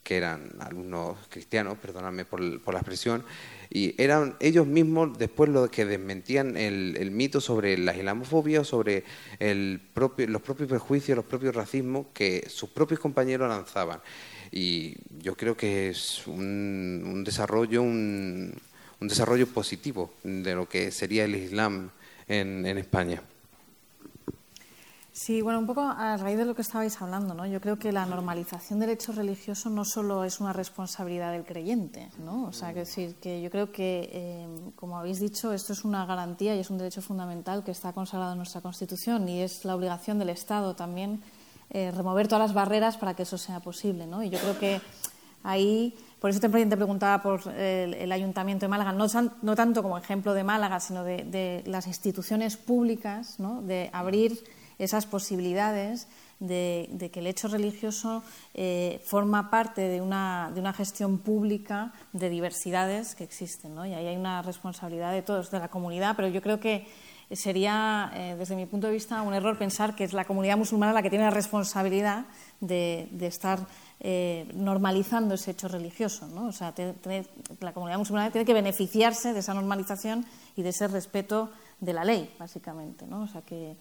[0.05, 3.25] que eran alumnos cristianos, perdóname por, la expresión,
[3.71, 9.03] y eran ellos mismos después los que desmentían el, mito sobre la islamofobia, sobre
[9.39, 13.99] el propio, los propios prejuicios, los propios racismos que sus propios compañeros lanzaban.
[14.51, 18.53] Y yo creo que es un, desarrollo, un,
[18.99, 21.91] desarrollo positivo de lo que sería el Islam
[22.27, 23.21] en España.
[25.15, 27.45] Sí, bueno, un poco a raíz de lo que estabais hablando, ¿no?
[27.45, 32.09] Yo creo que la normalización del hecho religioso no solo es una responsabilidad del creyente,
[32.17, 32.43] ¿no?
[32.43, 36.05] O sea, que decir que yo creo que, eh, como habéis dicho, esto es una
[36.05, 39.77] garantía y es un derecho fundamental que está consagrado en nuestra Constitución y es la
[39.77, 41.21] obligación del Estado también
[41.69, 44.21] eh, remover todas las barreras para que eso sea posible, ¿no?
[44.21, 44.81] Y yo creo que
[45.43, 50.43] ahí por eso te preguntaba por el, Ayuntamiento de Málaga, no, tanto como ejemplo de
[50.43, 53.61] Málaga, sino de, las instituciones públicas, ¿no?
[53.61, 54.43] de abrir
[54.77, 56.07] esas posibilidades
[56.39, 63.23] de, que el hecho religioso eh, forma parte de una, gestión pública de diversidades que
[63.23, 63.73] existen.
[63.85, 66.87] Y ahí hay una responsabilidad de todos, de la comunidad, pero yo creo que
[67.31, 70.93] sería, eh, desde mi punto de vista, un error pensar que es la comunidad musulmana
[70.93, 72.25] la que tiene la responsabilidad
[72.59, 73.59] de, estar
[74.07, 76.27] eh, normalizando ese hecho religioso.
[76.27, 76.45] ¿no?
[76.45, 76.75] O sea,
[77.59, 81.49] la comunidad musulmana tiene que beneficiarse de esa normalización y de ese respeto
[81.79, 83.07] de la ley, básicamente.
[83.07, 83.23] ¿no?
[83.23, 83.75] O sea, que,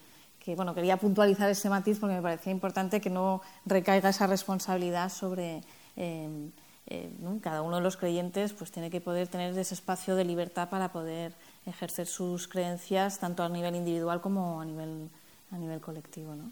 [0.56, 5.60] bueno, quería puntualizar ese matiz porque me parecía importante que no recaiga esa responsabilidad sobre
[5.96, 6.48] eh,
[6.86, 7.10] eh,
[7.42, 10.90] cada uno de los creyentes, pues tiene que poder tener ese espacio de libertad para
[10.90, 11.34] poder
[11.66, 15.10] ejercer sus creencias tanto a nivel individual como a nivel,
[15.50, 16.34] a nivel colectivo.
[16.34, 16.50] ¿no?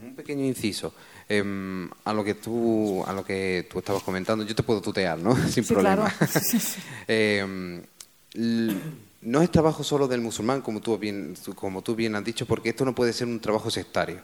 [0.00, 0.94] Un pequeño inciso,
[1.28, 5.18] em, a lo que tú a lo que tú estabas comentando, yo te puedo tutear,
[5.18, 5.36] ¿no?
[5.48, 6.12] Sin problema.
[7.08, 7.82] Em,
[9.22, 12.70] no es trabajo solo del musulmán, como tú bien como tú bien has dicho, porque
[12.70, 14.20] esto no puede ser un trabajo sectario.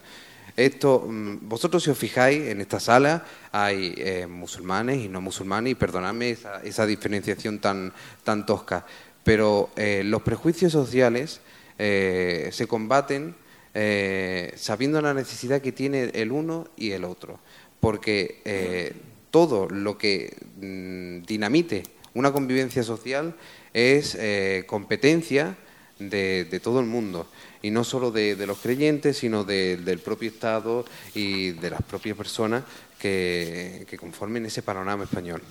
[0.56, 5.72] Esto, mm, vosotros si os fijáis en esta sala hay eh, musulmanes y no musulmanes
[5.72, 7.92] y perdonadme esa, diferenciación tan
[8.24, 8.84] tan tosca,
[9.22, 11.40] pero eh, los prejuicios sociales
[11.78, 13.36] eh, se combaten
[13.80, 17.38] eh, sabiendo la necesidad que tiene el uno y el otro,
[17.78, 18.92] porque eh,
[19.30, 23.36] todo lo que mm, dinamite una convivencia social
[23.72, 24.18] es
[24.66, 25.56] competencia
[26.00, 27.28] de, todo el mundo
[27.62, 32.64] y no solo de, los creyentes, sino del propio Estado y de las propias personas
[32.98, 35.42] que conformen ese panorama español.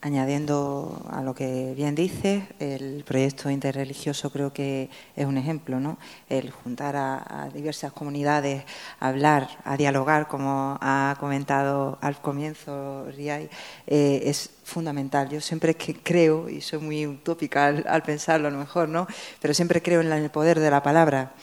[0.00, 5.98] Añadiendo a lo que bien dices, el proyecto interreligioso creo que es un ejemplo, ¿no?
[6.28, 8.62] El juntar a, diversas comunidades,
[9.00, 13.50] a hablar, a dialogar, como ha comentado al comienzo Riay,
[13.88, 15.30] eh, es fundamental.
[15.30, 19.08] Yo siempre que creo, y soy muy utópica al, pensarlo a lo mejor, ¿no?
[19.40, 21.34] Pero siempre creo en, el poder de la palabra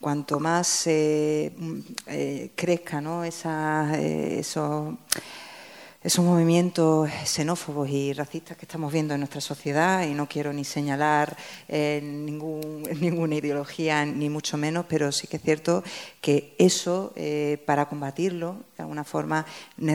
[0.00, 1.52] cuanto más eh,
[2.06, 3.22] eh, crezca ¿no?
[3.22, 5.49] Esa, eso, esos
[6.18, 11.36] movimientos xenófobos y racistas que estamos viendo en nuestra sociedad, y no quiero ni señalar
[11.68, 15.84] eh, ningún, ninguna ideología, ni mucho menos, pero sí que es cierto
[16.22, 19.44] que eso, eh, para combatirlo, de alguna forma,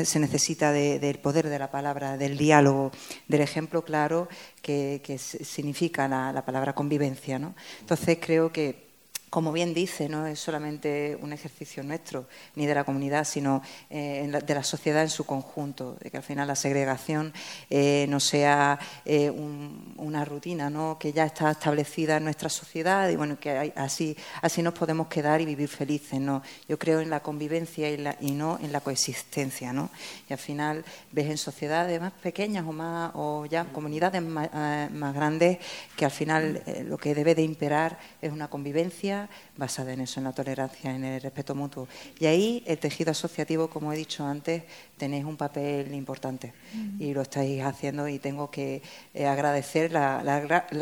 [0.04, 2.92] se necesita del poder de la palabra, del diálogo,
[3.28, 4.30] del ejemplo claro
[4.62, 7.40] que, significa la, la palabra convivencia.
[7.40, 7.56] ¿no?
[7.82, 8.85] Entonces creo que
[9.30, 14.32] como bien dice, no es solamente un ejercicio nuestro ni de la comunidad, sino eh,
[14.46, 17.34] de la sociedad en su conjunto, de que al final la segregación
[17.70, 20.98] eh, no sea eh, una rutina ¿no?
[20.98, 25.42] que ya está establecida en nuestra sociedad y bueno que así, así nos podemos quedar
[25.42, 26.20] y vivir felices.
[26.20, 26.42] ¿no?
[26.70, 29.74] Yo creo en la convivencia y, y no en la coexistencia.
[29.74, 29.90] ¿no?
[30.30, 34.50] Y al final ves en sociedades más pequeñas o, más, o ya comunidades más,
[34.92, 35.58] más grandes
[35.98, 39.15] que al final lo que debe de imperar es una convivencia
[39.58, 41.88] basada en eso, en la tolerancia, en el respeto mutuo.
[42.20, 44.64] Y ahí el tejido asociativo, como he dicho antes,
[44.98, 46.54] tenéis un papel importante
[47.00, 48.82] y lo estáis haciendo y tengo que
[49.14, 50.22] eh, agradecer la,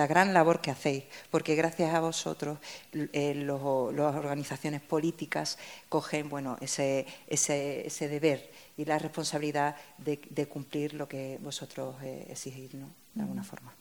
[0.08, 2.58] gran labor que hacéis, porque gracias a vosotros
[2.94, 5.58] eh, las organizaciones políticas
[5.90, 12.74] cogen bueno, ese, ese, deber y la responsabilidad de, cumplir lo que vosotros eh, exigís,
[12.74, 12.90] ¿no?
[13.14, 13.74] de alguna forma.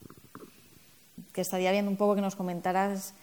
[1.33, 3.15] Que estaría bien un poco que nos comentaras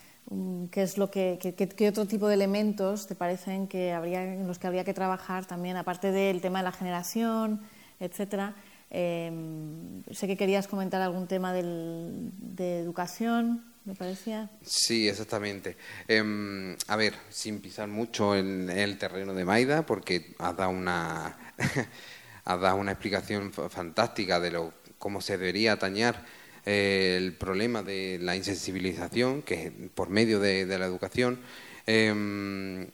[0.72, 4.60] qué es lo que, qué, otro tipo de elementos te parecen que habría, en los
[4.60, 7.62] que habría que trabajar también, aparte del tema de la generación,
[8.00, 8.56] etcétera.
[8.92, 14.50] Em, sé que querías comentar algún tema de educación, me parecía.
[14.62, 15.78] Sí, exactamente.
[16.08, 21.38] Em, a ver, sin pisar mucho en, el terreno de Maida, porque ha dado una,
[22.46, 26.24] ha dado una explicación fantástica de lo cómo se debería atañar
[26.70, 31.40] el problema de la insensibilización, que por medio de, la educación.
[31.88, 32.88] Em,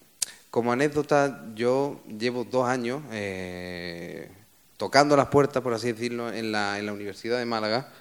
[0.49, 4.29] como anécdota, yo llevo dos años eh,
[4.77, 7.91] tocando las puertas, por así decirlo, en la, en la Universidad de Málaga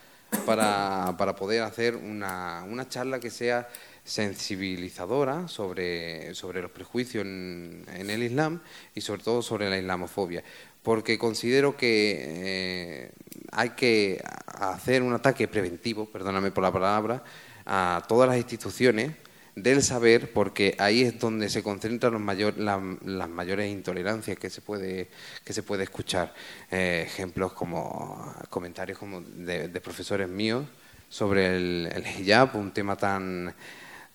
[0.46, 3.68] para, para poder hacer una, una, charla que sea
[4.04, 8.60] sensibilizadora sobre, sobre los prejuicios en, el Islam
[8.94, 10.44] y sobre todo sobre la islamofobia
[10.84, 13.12] porque considero que eh,
[13.50, 17.24] hay que hacer un ataque preventivo, perdóname por la palabra,
[17.64, 19.12] a todas las instituciones
[19.56, 25.08] del saber, porque ahí es donde se concentran las mayores intolerancias que se puede,
[25.42, 26.34] que se puede escuchar.
[26.70, 30.66] Eh, ejemplos como comentarios como de, profesores míos
[31.08, 33.54] sobre el, el, hijab, un tema tan,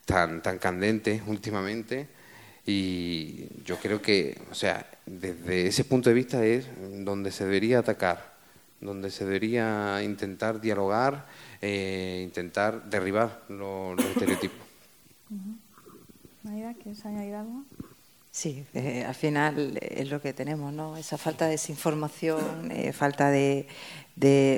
[0.06, 2.19] tan, tan candente últimamente.
[2.72, 6.68] Y yo creo que, o sea, desde ese punto de vista es
[7.04, 8.36] donde se debería atacar,
[8.80, 11.26] donde se debería intentar dialogar,
[11.64, 14.60] eh, intentar derribar los, estereotipos.
[16.44, 17.64] Maida, ¿quieres añadir algo?
[18.30, 20.96] Sí, eh, al final es lo que tenemos, ¿no?
[20.96, 23.66] Esa falta de desinformación, eh, falta de,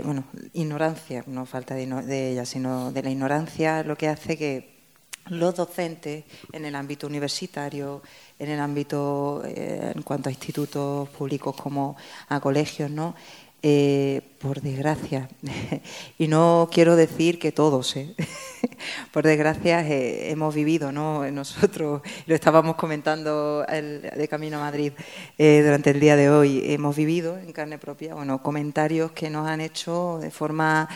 [0.03, 4.80] bueno, ignorancia, no falta de, de, ella, sino de la ignorancia, lo que hace que
[5.29, 8.01] los docentes en el ámbito universitario,
[8.39, 11.95] en el ámbito, eh, en cuanto a institutos públicos como
[12.29, 13.15] a colegios, ¿no?
[13.61, 15.29] Eh, por desgracia,
[16.17, 18.15] y no quiero decir que todos, ¿eh?
[19.13, 21.29] por desgracia eh, hemos vivido, ¿no?
[21.31, 24.93] nosotros lo estábamos comentando de camino a Madrid
[25.37, 29.61] durante el día de hoy, hemos vivido en carne propia, bueno, comentarios que nos han
[29.61, 30.89] hecho de forma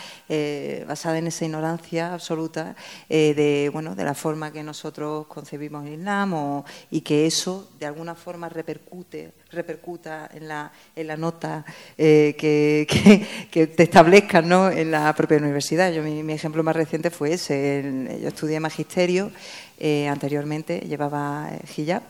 [0.86, 2.74] basada en esa ignorancia absoluta
[3.08, 8.14] de, bueno, de la forma que nosotros concebimos el Islam y que eso de alguna
[8.14, 11.64] forma repercute repercuta en la, en la nota
[11.96, 14.70] que te establezcan ¿no?
[14.70, 15.92] en la propia universidad.
[15.92, 18.18] Yo, mi, ejemplo más reciente fue ese.
[18.22, 19.30] yo estudié magisterio,
[19.78, 22.02] eh, anteriormente llevaba eh, hijab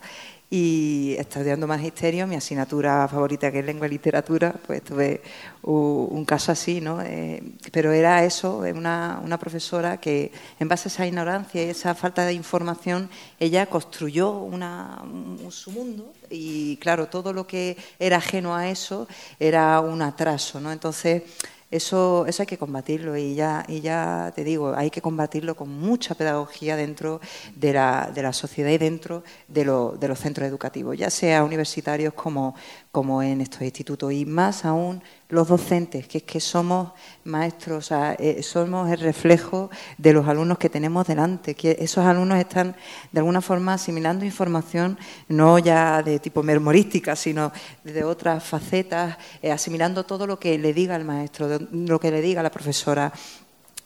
[0.49, 5.21] y estudiando magisterio, mi asignatura favorita que es lengua y literatura, pues tuve
[5.63, 7.03] un, caso así, ¿no?
[7.03, 7.43] Eh,
[7.73, 10.31] pero era eso, una, una, profesora que
[10.61, 15.03] en base a esa ignorancia y esa falta de información, ella construyó una,
[15.51, 19.09] su mundo y claro, todo lo que era ajeno a eso
[19.41, 20.71] era un atraso, ¿no?
[20.71, 21.25] Entonces
[21.71, 25.69] eso, eso hay que combatirlo y ya, y ya te digo, hay que combatirlo con
[25.69, 27.21] mucha pedagogía dentro
[27.55, 32.15] de la, de la sociedad y dentro de, de los centros educativos, ya sea universitarios
[32.15, 32.55] como,
[32.97, 36.93] como en estos institutos y más aún los docentes, que es que somos
[37.25, 39.69] maestros, eh, somos el reflejo
[39.99, 42.75] de los alumnos que tenemos delante, que esos alumnos están
[43.13, 44.97] de alguna forma asimilando información
[45.29, 47.53] no ya de tipo memorística, sino
[47.85, 52.23] de otras facetas, eh, asimilando todo lo que le diga el maestro, lo que le
[52.23, 53.13] diga la profesora.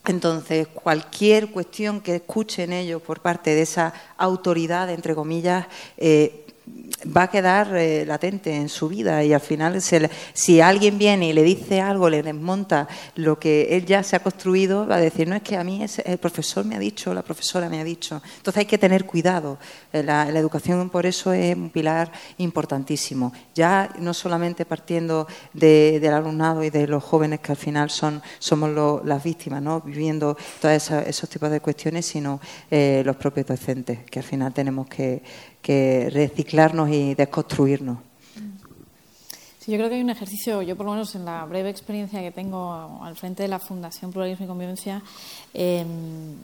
[0.07, 6.47] Entonces, cualquier cuestión que escuchen ellos por parte de esa autoridad, entre comillas, eh,
[7.17, 11.33] va a quedar eh, latente en su vida y al final si alguien viene y
[11.33, 15.27] le dice algo, le desmonta lo que él ya se ha construido, va a decir,
[15.27, 18.21] no es que a mí el profesor me ha dicho, la profesora me ha dicho.
[18.37, 19.59] Entonces hay que tener cuidado.
[19.93, 23.33] Eh, la, educación por eso es un pilar importantísimo.
[23.55, 29.05] Ya no solamente partiendo del alumnado y de los jóvenes que al final son somos
[29.05, 29.81] las víctimas, ¿no?
[29.81, 32.41] viviendo todos esos, tipos de cuestiones, sino
[32.71, 35.23] eh, los propios docentes, que al final tenemos que
[35.63, 37.99] que reciclarnos y desconstruirnos.
[39.59, 42.21] Sí, yo creo que hay un ejercicio, yo por lo menos en la breve experiencia
[42.21, 45.03] que tengo al frente de la Fundación Pluralismo y Convivencia,
[45.53, 46.35] em,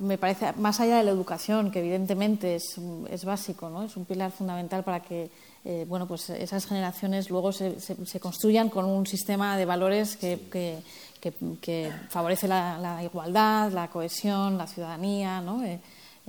[0.00, 2.80] me parece, más allá de la educación, que evidentemente es,
[3.10, 3.84] es básico, ¿no?
[3.84, 5.30] es un pilar fundamental para que
[5.64, 10.48] eh, bueno, pues esas generaciones luego se, se, construyan con un sistema de valores que,
[10.50, 10.78] que,
[11.60, 15.62] que, favorece la, la, igualdad, la cohesión, la ciudadanía, ¿no?
[15.64, 15.78] Eh,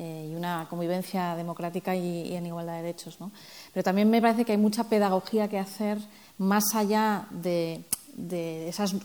[0.01, 3.19] eh, y una convivencia democrática y, en igualdad de derechos.
[3.19, 3.33] ¿no?
[3.73, 5.97] Pero también me parece que hay mucha pedagogía que hacer
[6.37, 7.83] más allá de,
[8.69, 8.95] esas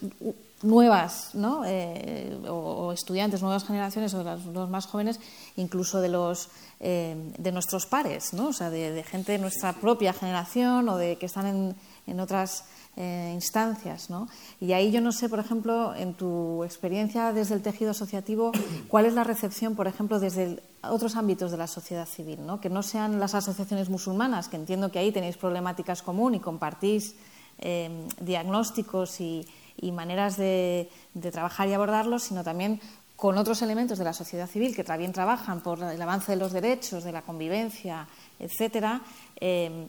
[0.63, 1.65] nuevas ¿no?
[1.67, 5.19] Eh, o, estudiantes, nuevas generaciones o de los, más jóvenes,
[5.57, 8.49] incluso de los eh, de nuestros pares, ¿no?
[8.49, 11.77] o sea, de, gente de nuestra propia generación o de que están en,
[12.07, 12.67] en otras
[12.97, 14.09] eh, instancias.
[14.09, 14.29] ¿no?
[14.61, 18.53] Y ahí yo no sé, por ejemplo, en tu experiencia desde el tejido asociativo,
[18.89, 22.61] cuál es la recepción, por ejemplo, desde otros ámbitos de la sociedad civil, ¿no?
[22.61, 27.17] que no sean las asociaciones musulmanas, que entiendo que ahí tenéis problemáticas comunes y compartís
[27.59, 29.47] eh, diagnósticos y,
[29.93, 30.89] maneras de,
[31.33, 32.81] trabajar y abordarlos, sino también
[33.17, 36.53] con otros elementos de la sociedad civil que también trabajan por el avance de los
[36.53, 38.07] derechos, de la convivencia,
[38.39, 39.03] etcétera.
[39.41, 39.89] Eh,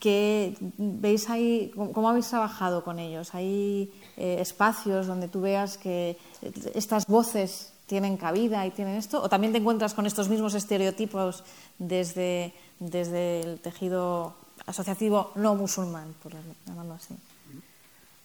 [0.00, 3.34] ¿Qué veis ahí, cómo habéis trabajado con ellos?
[3.34, 6.16] ¿Hay eh, espacios donde tú veas que
[6.74, 9.22] estas voces tienen cabida y tienen esto?
[9.22, 11.44] ¿O también te encuentras con estos mismos estereotipos
[11.78, 14.34] desde, desde el tejido
[14.66, 16.32] asociativo no musulmán, por
[16.66, 17.14] llamarlo así?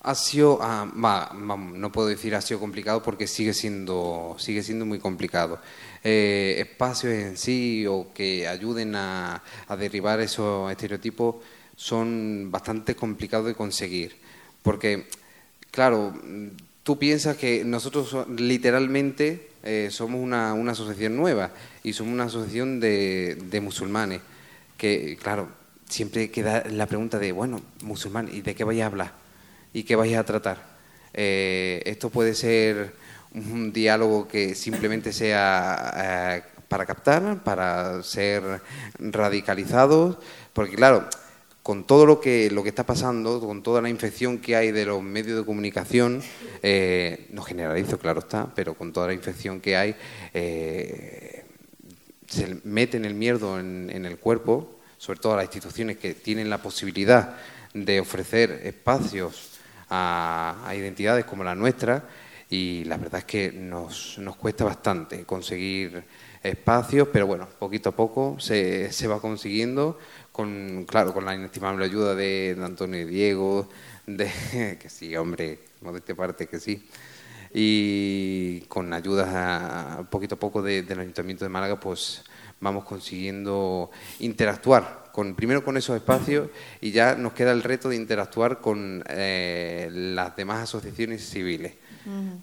[0.02, 5.00] Ha sido, ah, no puedo decir ha sido complicado porque sigue siendo, sigue siendo muy
[5.00, 5.60] complicado.
[6.02, 11.36] Eh, espacios en sí o que ayuden a, a derribar esos estereotipos
[11.80, 14.18] son bastante complicados de conseguir.
[14.62, 15.08] Porque,
[15.72, 16.14] claro,
[16.84, 21.52] tú piensas que nosotros literalmente eh, somos una, una, asociación nueva
[21.82, 24.20] y somos una asociación de, de, musulmanes.
[24.78, 25.48] Que, claro,
[25.88, 29.14] siempre queda la pregunta de, bueno, musulmán, ¿y de qué vais a hablar?
[29.72, 30.62] ¿Y qué vais a tratar?
[31.14, 32.94] Eh, esto puede ser
[33.34, 38.44] un diálogo que simplemente sea eh, para captar, para ser
[39.00, 40.18] radicalizados,
[40.52, 41.08] porque claro,
[41.70, 44.86] con todo lo que, lo que está pasando, con toda la infección que hay de
[44.86, 46.20] los medios de comunicación,
[46.64, 49.96] eh, no generalizo, claro está, pero con toda la infección que hay,
[50.34, 51.46] eh,
[52.26, 56.50] se mete en el miedo en, el cuerpo, sobre todo a las instituciones que tienen
[56.50, 57.38] la posibilidad
[57.76, 59.60] de ofrecer espacios
[59.92, 62.04] a, identidades como la nuestra,
[62.50, 66.04] y la verdad es que nos, nos cuesta bastante conseguir
[66.42, 70.00] espacios, pero bueno, poquito a poco se, se va consiguiendo,
[70.40, 73.68] con, claro, con la inestimable ayuda de, Antonio y Diego,
[74.08, 76.82] de, que sí, hombre, modeste parte que sí,
[77.54, 82.24] y con ayudas poquito a poco del Ayuntamiento de Málaga, pues
[82.62, 86.48] vamos consiguiendo interactuar con, primero con esos espacios
[86.80, 91.74] y ya nos queda el reto de interactuar con eh, las demás asociaciones civiles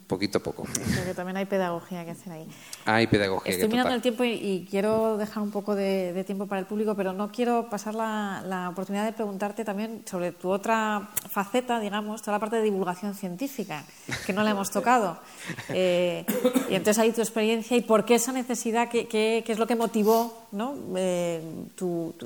[0.06, 0.64] poquito a poco.
[0.64, 2.46] Porque también hay pedagogía que hacer ahí.
[2.84, 3.52] Hay pedagogía.
[3.52, 7.12] Estoy mirando el tiempo y, quiero dejar un poco de, tiempo para el público, pero
[7.12, 12.40] no quiero pasar la, oportunidad de preguntarte también sobre tu otra faceta, digamos, toda la
[12.40, 13.84] parte de divulgación científica,
[14.24, 15.18] que no la hemos tocado.
[15.68, 16.24] Eh,
[16.70, 19.74] y entonces ahí tu experiencia y por qué esa necesidad, qué, qué, es lo que
[19.74, 20.74] motivó ¿no?
[20.96, 21.42] Eh,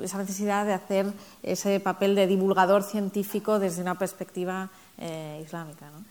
[0.01, 1.07] esa necesidad de hacer
[1.43, 5.87] ese papel de divulgador científico desde una perspectiva eh, islámica.
[5.89, 6.03] ¿no?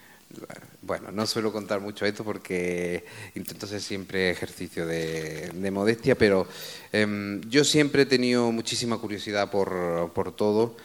[0.82, 3.05] Bueno, no suelo contar mucho esto porque
[3.35, 6.47] intento hacer siempre ejercicio de, modestia, pero
[6.93, 10.77] em, yo siempre he tenido muchísima curiosidad por, por todo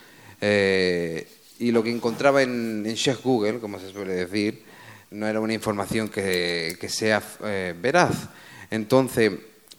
[0.41, 1.27] eh,
[1.59, 4.63] y lo que encontraba en, en Chef Google, como se suele decir,
[5.11, 8.29] no era una información que, que sea eh, veraz.
[8.69, 9.31] Entonces,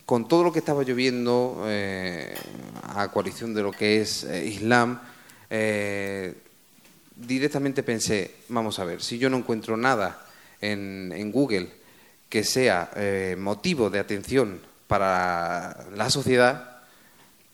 [0.05, 2.33] con todo lo que estaba lloviendo eh,
[2.83, 4.99] a coalición de lo que es Islam,
[7.17, 10.25] directamente pensé, vamos a ver, si yo no encuentro nada
[10.61, 11.69] en, Google
[12.29, 16.81] que sea eh, motivo de atención para la sociedad,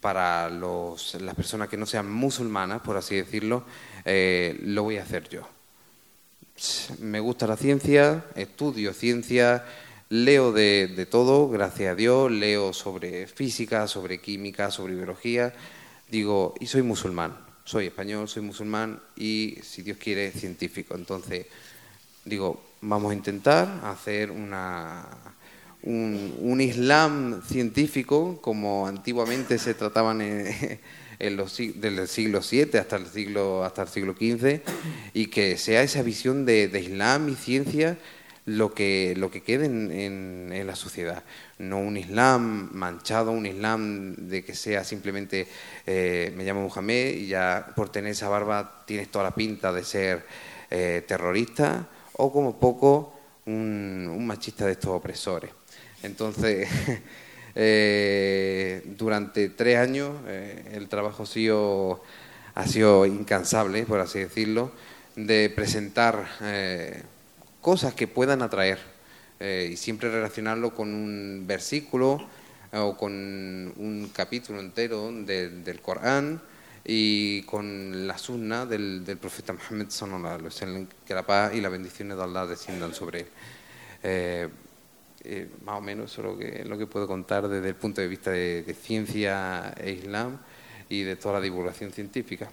[0.02, 3.64] para los, las personas que no sean musulmanas, por así decirlo,
[4.04, 5.48] eh, lo voy a hacer yo.
[7.00, 9.66] Me gusta la ciencia, estudio ciencia,
[10.10, 15.54] leo de todo, gracias a Dios, leo sobre física, sobre química, sobre biología,
[16.10, 20.96] digo, y soy musulmán soy español, soy musulmán y, si Dios quiere, científico.
[20.96, 21.46] Entonces,
[22.26, 25.08] digo, vamos a intentar hacer una,
[25.84, 30.78] un, Islam científico como antiguamente se trataban en,
[31.38, 34.62] los, del siglo VII hasta el siglo, hasta el siglo XV
[35.14, 37.98] y que sea esa visión de Islam y ciencia
[38.46, 41.24] lo que, lo que quede en, en, la sociedad.
[41.60, 45.48] No un Islam manchado, un Islam de que sea simplemente
[45.86, 49.84] eh, me llamo Mohamed y ya por tener esa barba tienes toda la pinta de
[49.84, 50.26] ser
[50.70, 53.14] eh, terrorista o como poco
[53.46, 55.52] un, machista de estos opresores.
[56.02, 56.68] Entonces,
[57.56, 62.04] eh, durante tres años el trabajo ha sido,
[62.56, 64.72] ha sido incansable, por así decirlo,
[65.16, 66.26] de presentar
[67.64, 68.78] cosas que puedan atraer
[69.40, 72.28] eh, y siempre relacionarlo con un versículo
[72.72, 76.42] eh, o con un capítulo entero del Corán
[76.86, 82.24] y con la sunna del, profeta Muhammad sallallahu que la paz y las bendiciones de
[82.24, 83.28] Allah desciendan sobre él.
[84.04, 84.50] Eh,
[85.64, 88.10] más o menos eso es lo que, lo que puedo contar desde el punto de
[88.10, 90.38] vista de ciencia e islam
[90.90, 92.50] y de toda la divulgación científica.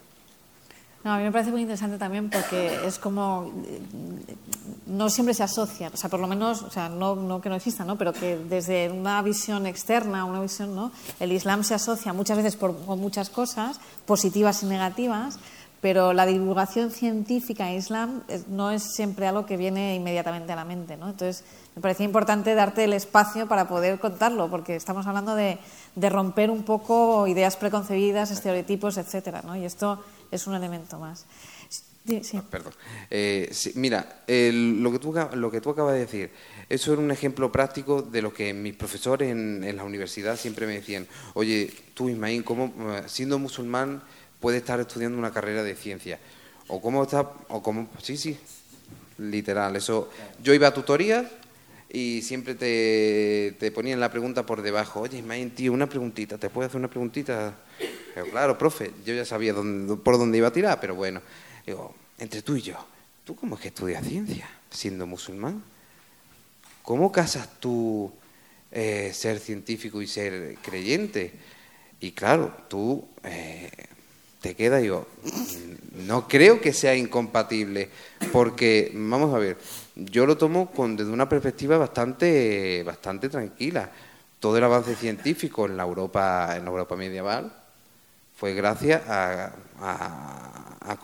[1.03, 3.51] No, a mí me parece muy interesante también porque es como
[4.91, 7.85] no siempre se asocia, o sea, por lo menos, o sea, no, que no exista,
[7.85, 7.97] ¿no?
[7.97, 10.91] Pero que desde una visión externa, una visión, ¿no?
[11.21, 15.39] El Islam se asocia muchas veces por, con muchas cosas, positivas y negativas,
[15.81, 20.65] pero la divulgación científica en Islam no es siempre algo que viene inmediatamente a la
[20.65, 21.09] mente, ¿no?
[21.09, 21.45] Entonces,
[21.77, 25.59] me parecía importante darte el espacio para poder contarlo, porque estamos hablando de,
[25.95, 29.57] de romper un poco ideas preconcebidas, estereotipos, etcétera, ¿no?
[29.57, 30.01] Y esto
[30.31, 31.27] es un elemento más.
[32.07, 32.37] Sí.
[32.37, 32.73] Ah, perdón.
[33.11, 36.31] Eh, mira, lo, que tú, lo que tú acabas de decir,
[36.69, 40.75] eso era un ejemplo práctico de lo que mis profesores en, la universidad siempre me
[40.75, 41.07] decían.
[41.35, 42.73] Oye, tú, Ismaín, ¿cómo,
[43.07, 44.03] siendo musulmán,
[44.41, 46.19] puedes estar estudiando una carrera de ciencia?
[46.69, 47.21] ¿O cómo está?
[47.49, 48.39] O cómo, sí, sí,
[49.19, 49.77] literal.
[49.77, 50.11] Eso,
[50.43, 51.27] yo iba a tutorías
[51.93, 55.01] y siempre te, te ponían la pregunta por debajo.
[55.01, 57.57] Oye, Ismaín, tío, una preguntita, ¿te puedo hacer una preguntita?
[58.31, 61.21] Claro, profe, yo ya sabía por dónde iba a tirar, pero bueno,
[61.67, 62.75] digo, entre tú y yo,
[63.25, 65.63] ¿tú cómo es que estudias ciencia siendo musulmán?
[66.83, 68.13] ¿Cómo casas tú
[68.71, 71.33] eh, ser científico y ser creyente?
[72.01, 73.71] Y claro, tú eh,
[74.41, 75.07] te quedas, digo,
[76.07, 77.91] no creo que sea incompatible,
[78.33, 79.59] porque, vamos a ver,
[79.97, 83.91] yo lo tomo con, desde una perspectiva bastante, bastante tranquila.
[84.39, 87.53] Todo el avance científico en la Europa, en la Europa medieval,
[88.37, 90.99] fue gracias a, a, a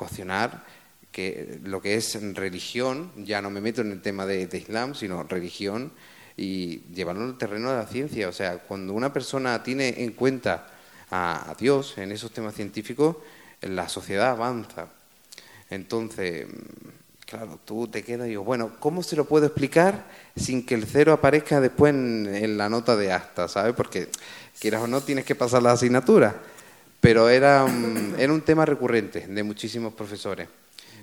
[1.16, 5.22] que lo que es religión, ya no me meto en el tema de, Islam, sino
[5.22, 5.92] religión,
[6.36, 8.28] y llevarlo al terreno de la ciencia.
[8.28, 10.68] O sea, cuando una persona tiene en cuenta
[11.10, 13.16] a, Dios en esos temas científicos,
[13.62, 14.88] la sociedad avanza.
[15.70, 16.46] Entonces,
[17.26, 20.04] Claro, tú te quedas y digo, bueno, ¿cómo se lo puedo explicar
[20.36, 23.74] sin que el cero aparezca después en, la nota de acta, ¿sabes?
[23.74, 24.08] Porque
[24.60, 26.36] quieras o no tienes que pasar la asignatura.
[27.00, 27.66] Pero era,
[28.16, 30.48] era un tema recurrente de muchísimos profesores.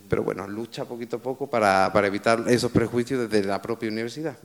[0.08, 4.38] Pero bueno, lucha poquito a poco para, para evitar esos prejuicios desde la propia universidad.